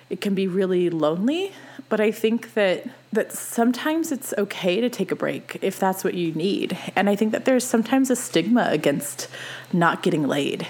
[0.09, 1.51] it can be really lonely,
[1.89, 6.13] but I think that that sometimes it's okay to take a break if that's what
[6.13, 6.77] you need.
[6.95, 9.27] And I think that there's sometimes a stigma against
[9.71, 10.67] not getting laid.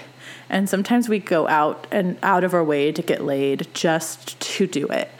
[0.48, 4.66] And sometimes we go out and out of our way to get laid just to
[4.66, 5.10] do it.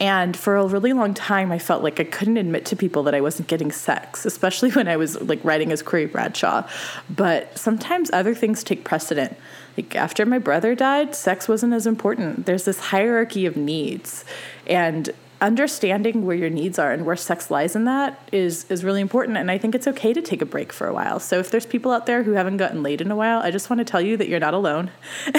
[0.00, 3.14] And for a really long time, I felt like I couldn't admit to people that
[3.14, 6.66] I wasn't getting sex, especially when I was like writing as Queerie Bradshaw.
[7.08, 9.36] But sometimes other things take precedent.
[9.76, 12.46] Like after my brother died, sex wasn't as important.
[12.46, 14.24] There's this hierarchy of needs.
[14.66, 15.10] And
[15.40, 19.38] understanding where your needs are and where sex lies in that is is really important
[19.38, 21.18] and i think it's okay to take a break for a while.
[21.18, 23.70] So if there's people out there who haven't gotten laid in a while i just
[23.70, 24.90] want to tell you that you're not alone.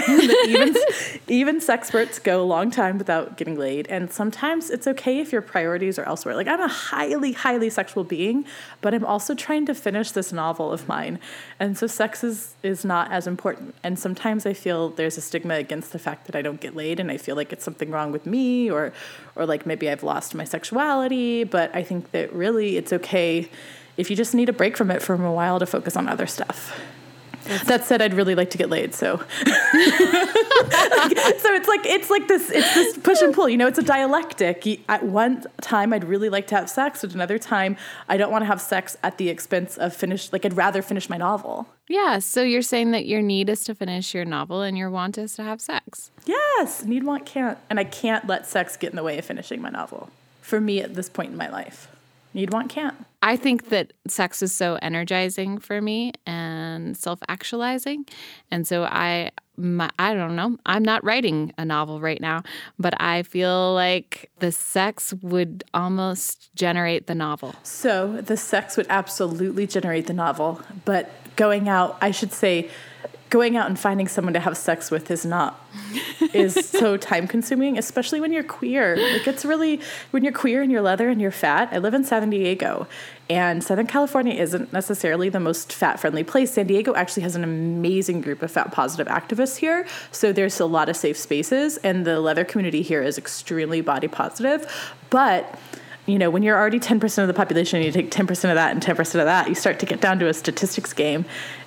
[0.48, 0.76] Even
[1.28, 5.42] even sexperts go a long time without getting laid and sometimes it's okay if your
[5.42, 6.36] priorities are elsewhere.
[6.36, 8.46] Like i'm a highly highly sexual being
[8.82, 11.20] but i'm also trying to finish this novel of mine
[11.60, 13.76] and so sex is is not as important.
[13.84, 17.00] And sometimes i feel there's a stigma against the fact that i don't get laid
[17.00, 18.94] and i feel like it's something wrong with me or
[19.36, 23.50] or like maybe I've lost my sexuality, but I think that really it's okay
[23.98, 26.26] if you just need a break from it for a while to focus on other
[26.26, 26.80] stuff.
[27.66, 29.26] That said, I'd really like to get laid, so so
[31.54, 33.50] it's like it's like this it's this push and pull.
[33.50, 34.68] You know, it's a dialectic.
[34.90, 37.04] At one time, I'd really like to have sex.
[37.04, 37.78] At another time,
[38.08, 40.32] I don't want to have sex at the expense of finish.
[40.32, 41.68] Like I'd rather finish my novel.
[41.90, 45.18] yeah, so you're saying that your need is to finish your novel and your want
[45.18, 46.12] is to have sex.
[46.26, 49.62] Yes, need, want, can't, and I can't let sex get in the way of finishing
[49.62, 50.10] my novel.
[50.42, 51.88] For me, at this point in my life,
[52.34, 52.96] need, want, can't.
[53.22, 58.08] I think that sex is so energizing for me and self-actualizing,
[58.50, 60.58] and so I, my, I don't know.
[60.66, 62.42] I'm not writing a novel right now,
[62.80, 67.54] but I feel like the sex would almost generate the novel.
[67.64, 72.70] So the sex would absolutely generate the novel, but going out, I should say,
[73.32, 75.66] going out and finding someone to have sex with is not
[76.34, 78.98] is so time consuming, especially when you're queer.
[78.98, 79.80] Like it's really
[80.12, 81.70] when you're queer and you're leather and you're fat.
[81.72, 82.88] I live in San Diego,
[83.30, 86.52] and Southern California isn't necessarily the most fat friendly place.
[86.54, 90.66] San Diego actually has an amazing group of fat positive activists here, so there's a
[90.66, 94.70] lot of safe spaces, and the leather community here is extremely body positive,
[95.10, 95.58] but
[96.12, 98.72] you know, when you're already 10% of the population, and you take 10% of that
[98.72, 101.24] and 10% of that, you start to get down to a statistics game.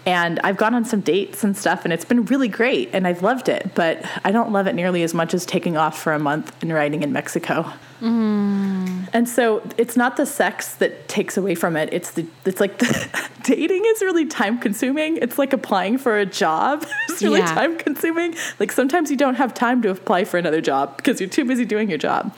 [0.06, 3.22] And I've gone on some dates and stuff, and it's been really great, and I've
[3.22, 3.74] loved it.
[3.74, 6.70] But I don't love it nearly as much as taking off for a month and
[6.72, 7.72] riding in Mexico.
[8.02, 9.08] Mm.
[9.14, 11.88] And so it's not the sex that takes away from it.
[11.92, 15.16] It's the it's like the dating is really time consuming.
[15.16, 16.84] It's like applying for a job.
[17.08, 17.54] It's really Yeah.
[17.54, 18.34] time consuming.
[18.58, 21.64] Like sometimes you don't have time to apply for another job because you're too busy
[21.64, 22.36] doing your job.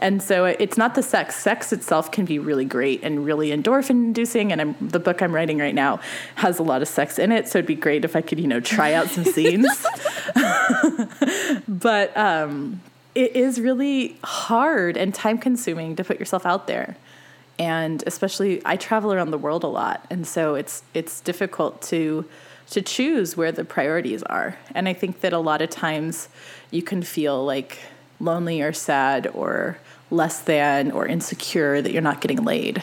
[0.00, 1.36] And so it's not the sex.
[1.36, 4.52] Sex itself can be really great and really endorphin inducing.
[4.52, 6.00] And I'm, the book I'm writing right now
[6.36, 7.48] has a lot of sex in it.
[7.48, 9.66] So it'd be great if I could, you know, try out some scenes.
[11.68, 12.80] but um,
[13.14, 16.96] it is really hard and time consuming to put yourself out there.
[17.58, 22.24] And especially, I travel around the world a lot, and so it's it's difficult to
[22.70, 24.56] to choose where the priorities are.
[24.76, 26.28] And I think that a lot of times
[26.70, 27.78] you can feel like
[28.20, 29.78] lonely or sad or
[30.10, 32.82] less than or insecure that you're not getting laid.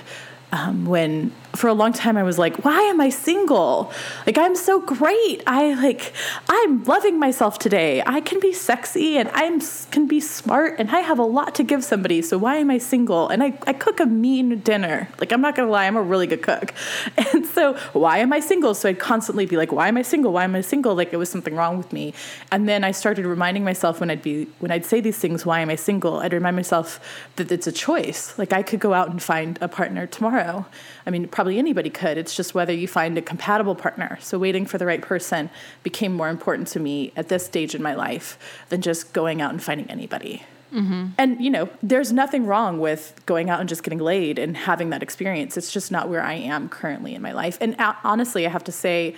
[0.51, 3.91] um, when for a long time I was like, why am I single?
[4.26, 5.43] Like I'm so great.
[5.47, 6.14] I like
[6.49, 8.03] I'm loving myself today.
[8.06, 11.64] I can be sexy and I'm can be smart and I have a lot to
[11.64, 12.22] give somebody.
[12.22, 13.30] So why am I single?
[13.30, 15.10] And I, I cook a mean dinner.
[15.20, 16.74] Like I'm not gonna lie, I'm a really good cook.
[17.36, 18.74] And so why am I single?
[18.76, 20.32] So I'd constantly be like, why am I single?
[20.32, 20.95] Why am I single?
[20.95, 22.14] Like it was something wrong with me.
[22.51, 25.60] And then I started reminding myself when I'd be when I'd say these things, why
[25.60, 26.18] am I single?
[26.20, 26.99] I'd remind myself
[27.36, 28.38] that it's a choice.
[28.38, 30.66] Like I could go out and find a partner tomorrow.
[31.06, 32.17] I mean, probably anybody could.
[32.17, 34.17] It's just whether you find a compatible partner.
[34.21, 35.49] So waiting for the right person
[35.83, 38.37] became more important to me at this stage in my life
[38.69, 40.43] than just going out and finding anybody.
[40.73, 41.07] Mm-hmm.
[41.17, 44.89] And, you know, there's nothing wrong with going out and just getting laid and having
[44.89, 45.55] that experience.
[45.55, 47.57] It's just not where I am currently in my life.
[47.61, 49.15] And uh, honestly, I have to say,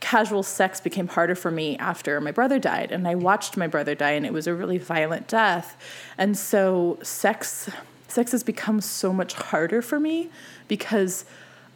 [0.00, 2.92] casual sex became harder for me after my brother died.
[2.92, 5.76] And I watched my brother die, and it was a really violent death.
[6.16, 7.70] And so, sex.
[8.10, 10.30] Sex has become so much harder for me
[10.66, 11.26] because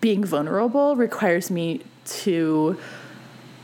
[0.03, 2.79] being vulnerable requires me to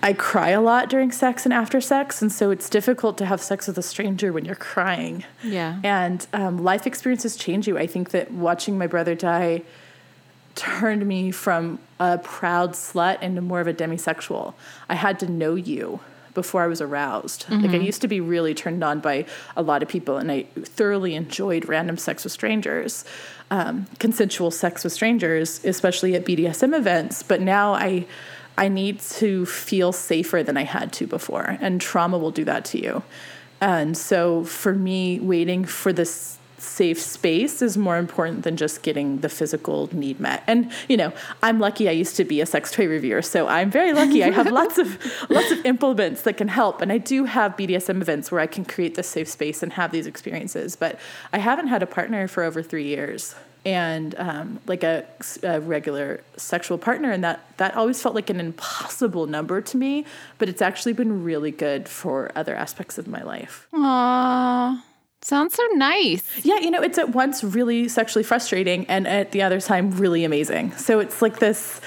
[0.01, 3.43] I cry a lot during sex and after sex, and so it's difficult to have
[3.43, 5.25] sex with a stranger when you're crying.
[5.43, 5.81] Yeah.
[5.83, 7.77] And um, life experiences change you.
[7.77, 9.63] I think that watching my brother die
[10.55, 14.55] turned me from a proud slut into more of a demisexual.
[14.89, 15.99] I had to know you
[16.33, 17.47] before I was aroused.
[17.47, 17.65] Mm-hmm.
[17.65, 19.27] Like I used to be really turned on by
[19.57, 23.05] a lot of people, and I thoroughly enjoyed random sex with strangers
[23.51, 27.23] um, consensual sex with strangers, especially at BDSM events.
[27.23, 28.07] But now I,
[28.57, 32.65] I need to feel safer than I had to before, and trauma will do that
[32.67, 33.03] to you.
[33.61, 39.19] And so for me, waiting for this safe space is more important than just getting
[39.19, 40.43] the physical need met.
[40.47, 43.71] And you know, I'm lucky I used to be a sex toy reviewer, so I'm
[43.71, 44.25] very lucky.
[44.25, 44.99] I have lots of
[45.31, 48.65] lots of implements that can help, and I do have BDSM events where I can
[48.65, 50.77] create this safe space and have these experiences.
[50.77, 50.99] But
[51.33, 53.35] I haven't had a partner for over three years.
[53.67, 55.05] And um, like a,
[55.43, 60.07] a regular sexual partner, and that that always felt like an impossible number to me.
[60.39, 63.67] But it's actually been really good for other aspects of my life.
[63.75, 64.81] Aww.
[65.29, 66.25] Sounds so nice.
[66.43, 70.25] Yeah, you know, it's at once really sexually frustrating and at the other time really
[70.25, 70.73] amazing.
[70.77, 71.83] So it's like this,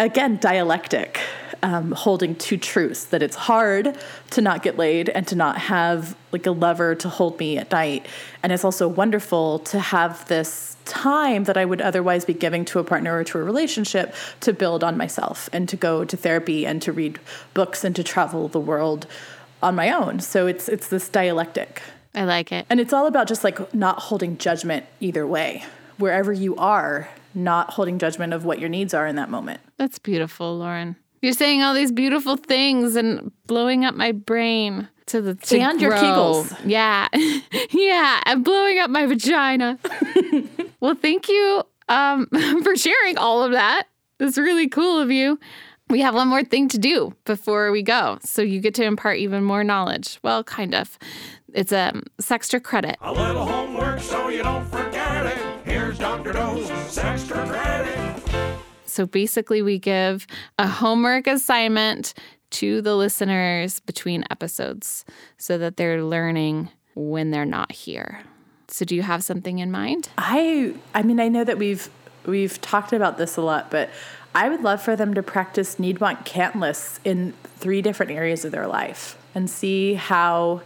[0.00, 1.20] again, dialectic,
[1.62, 3.96] um, holding two truths that it's hard
[4.30, 7.70] to not get laid and to not have like a lover to hold me at
[7.70, 8.06] night.
[8.42, 12.80] And it's also wonderful to have this time that I would otherwise be giving to
[12.80, 16.66] a partner or to a relationship to build on myself and to go to therapy
[16.66, 17.20] and to read
[17.54, 19.06] books and to travel the world
[19.62, 20.18] on my own.
[20.18, 21.82] So it's it's this dialectic.
[22.14, 22.66] I like it.
[22.68, 25.64] And it's all about just like not holding judgment either way.
[25.96, 29.60] Wherever you are, not holding judgment of what your needs are in that moment.
[29.76, 30.96] That's beautiful, Lauren.
[31.22, 35.78] You're saying all these beautiful things and blowing up my brain to the to and
[35.78, 35.88] grow.
[35.88, 36.56] your kegels.
[36.64, 37.08] Yeah,
[37.70, 39.78] yeah, and blowing up my vagina.
[40.80, 42.26] well, thank you um,
[42.62, 43.86] for sharing all of that.
[44.18, 45.38] It's really cool of you.
[45.88, 49.18] We have one more thing to do before we go, so you get to impart
[49.18, 50.20] even more knowledge.
[50.22, 50.98] Well, kind of.
[51.54, 52.96] It's a um, Sextra credit.
[53.00, 55.38] A little homework so you don't forget it.
[55.64, 56.32] Here's Dr.
[56.32, 58.22] Doe's Sextra credit.
[58.84, 60.26] So basically, we give
[60.58, 62.14] a homework assignment
[62.50, 65.04] to the listeners between episodes
[65.38, 68.20] so that they're learning when they're not here.
[68.68, 70.08] So do you have something in mind?
[70.18, 71.88] I I mean I know that we've
[72.26, 73.90] we've talked about this a lot, but
[74.34, 78.44] I would love for them to practice need want can't lists in three different areas
[78.44, 80.62] of their life and see how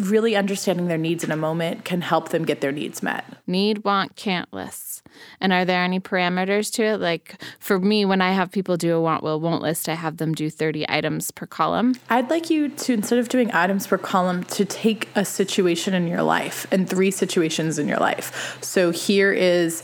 [0.00, 3.24] really understanding their needs in a moment can help them get their needs met.
[3.46, 5.02] Need, want, can't lists.
[5.40, 7.00] And are there any parameters to it?
[7.00, 10.18] Like for me, when I have people do a want, will, won't list, I have
[10.18, 11.94] them do 30 items per column.
[12.08, 16.06] I'd like you to, instead of doing items per column, to take a situation in
[16.06, 18.58] your life and three situations in your life.
[18.62, 19.82] So here is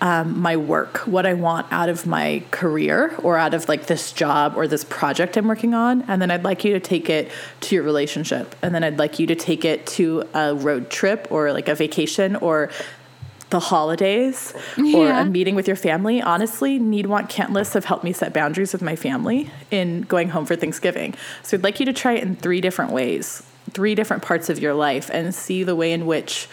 [0.00, 4.12] um, my work, what I want out of my career or out of like this
[4.12, 6.02] job or this project I'm working on.
[6.02, 7.30] And then I'd like you to take it
[7.62, 8.54] to your relationship.
[8.62, 11.74] And then I'd like you to take it to a road trip or like a
[11.74, 12.70] vacation or
[13.50, 14.96] the holidays yeah.
[14.96, 16.20] or a meeting with your family.
[16.20, 20.30] Honestly, need, want, can't lists have helped me set boundaries with my family in going
[20.30, 21.14] home for Thanksgiving.
[21.42, 24.58] So I'd like you to try it in three different ways, three different parts of
[24.58, 26.48] your life, and see the way in which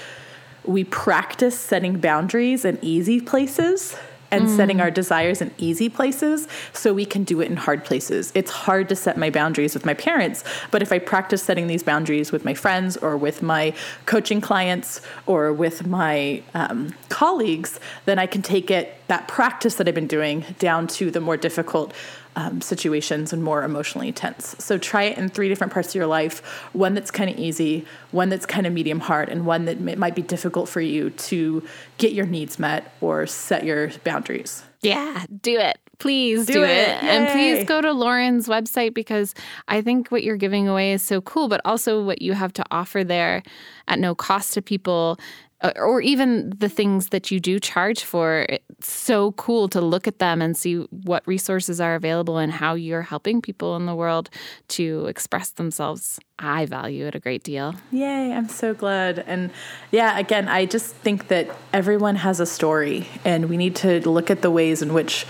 [0.64, 3.95] we practice setting boundaries in easy places
[4.32, 4.55] and mm.
[4.55, 8.32] setting our desires in easy places so we can do it in hard places.
[8.34, 11.84] It's hard to set my boundaries with my parents, but if I practice setting these
[11.84, 13.74] boundaries with my friends or with my
[14.05, 19.88] coaching clients or with my um, colleagues, then I can take it, that practice that
[19.88, 21.93] I've been doing, down to the more difficult
[22.36, 24.55] um, situations and more emotionally tense.
[24.59, 26.39] So try it in three different parts of your life
[26.73, 30.15] one that's kind of easy, one that's kind of medium hard, and one that might
[30.15, 31.63] be difficult for you to
[31.97, 34.63] get your needs met or set your boundaries.
[34.82, 35.77] Yeah, do it.
[35.99, 36.69] Please do, Do it.
[36.69, 37.03] it.
[37.03, 39.36] And please go to Lauren's website because
[39.67, 42.63] I think what you're giving away is so cool, but also what you have to
[42.71, 43.43] offer there
[43.88, 45.19] at no cost to people.
[45.62, 50.07] Uh, Or even the things that you do charge for, it's so cool to look
[50.07, 53.95] at them and see what resources are available and how you're helping people in the
[53.95, 54.30] world
[54.70, 56.20] to express themselves.
[56.39, 57.76] I value it a great deal.
[57.91, 59.20] Yay, I'm so glad.
[59.20, 59.51] And
[59.91, 64.32] yeah, again, I just think that everyone has a story, and we need to look
[64.32, 65.26] at the ways in which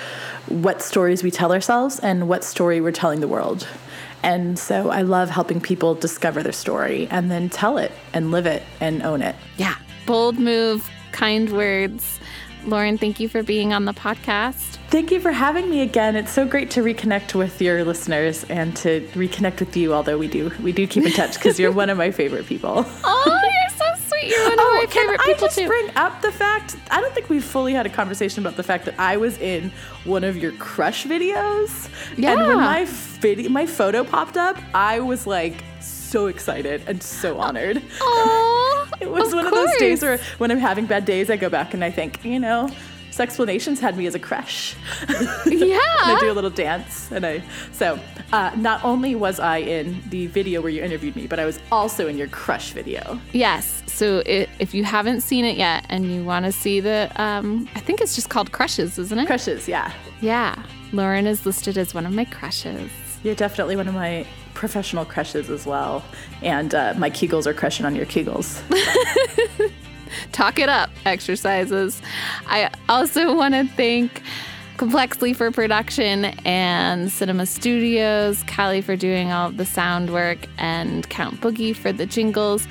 [0.47, 3.67] what stories we tell ourselves and what story we're telling the world.
[4.23, 8.45] And so I love helping people discover their story and then tell it and live
[8.45, 9.35] it and own it.
[9.57, 9.75] Yeah,
[10.05, 12.19] bold move, kind words.
[12.65, 14.77] Lauren, thank you for being on the podcast.
[14.89, 16.15] Thank you for having me again.
[16.15, 20.27] It's so great to reconnect with your listeners and to reconnect with you, although we
[20.27, 22.85] do we do keep in touch because you're one of my favorite people.
[23.03, 24.29] Oh, you're so sweet.
[24.29, 25.65] You're one of oh, my Oh, favorite I people just too.
[25.67, 26.75] bring up the fact?
[26.91, 29.71] I don't think we've fully had a conversation about the fact that I was in
[30.03, 32.33] one of your crush videos, Yeah.
[32.33, 37.39] and when my video, my photo popped up, I was like so excited and so
[37.39, 37.81] honored.
[38.01, 38.50] Aw,
[39.01, 41.49] It was of one of those days where, when I'm having bad days, I go
[41.49, 42.69] back and I think, you know,
[43.11, 44.75] Sexplanations had me as a crush.
[45.45, 45.77] Yeah.
[45.77, 47.11] and I do a little dance.
[47.11, 47.99] And I so
[48.31, 51.59] uh, not only was I in the video where you interviewed me, but I was
[51.71, 53.19] also in your crush video.
[53.33, 53.83] Yes.
[53.87, 57.67] So i if you haven't seen it yet and you want to see the, um,
[57.75, 59.27] I think it's just called Crushes, isn't it?
[59.27, 59.91] Crushes, yeah.
[60.21, 60.55] Yeah.
[60.93, 62.89] Lauren is listed as one of my crushes.
[63.23, 64.25] You're definitely one of my
[64.61, 66.05] professional crushes as well.
[66.43, 68.61] And uh, my Kegels are crushing on your Kegels.
[70.31, 71.99] Talk it up exercises.
[72.45, 74.21] I also want to thank
[74.77, 81.09] Complexly for production and Cinema Studios, Callie for doing all of the sound work, and
[81.09, 82.67] Count Boogie for the jingles.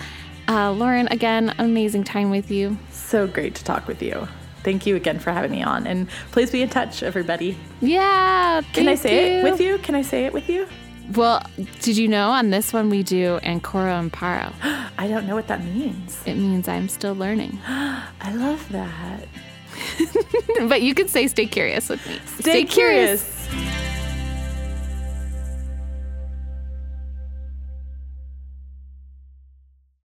[0.48, 2.78] Uh, Lauren, again, amazing time with you.
[2.92, 4.28] so great to talk with you.
[4.62, 5.88] Thank you again for having me on.
[5.88, 7.56] And please be in touch, everybody.
[7.80, 8.62] Yeah.
[8.72, 9.78] Can I say it with you?
[9.78, 10.68] Can I say it with you?
[11.14, 11.42] Well,
[11.80, 14.52] did you know on this one we do Ancora imparo?
[14.98, 16.20] I don't know what that means.
[16.24, 17.58] It means I'm still learning.
[17.66, 19.26] I love that.
[20.68, 22.18] but you can say stay curious with me.
[22.40, 23.48] Stay curious.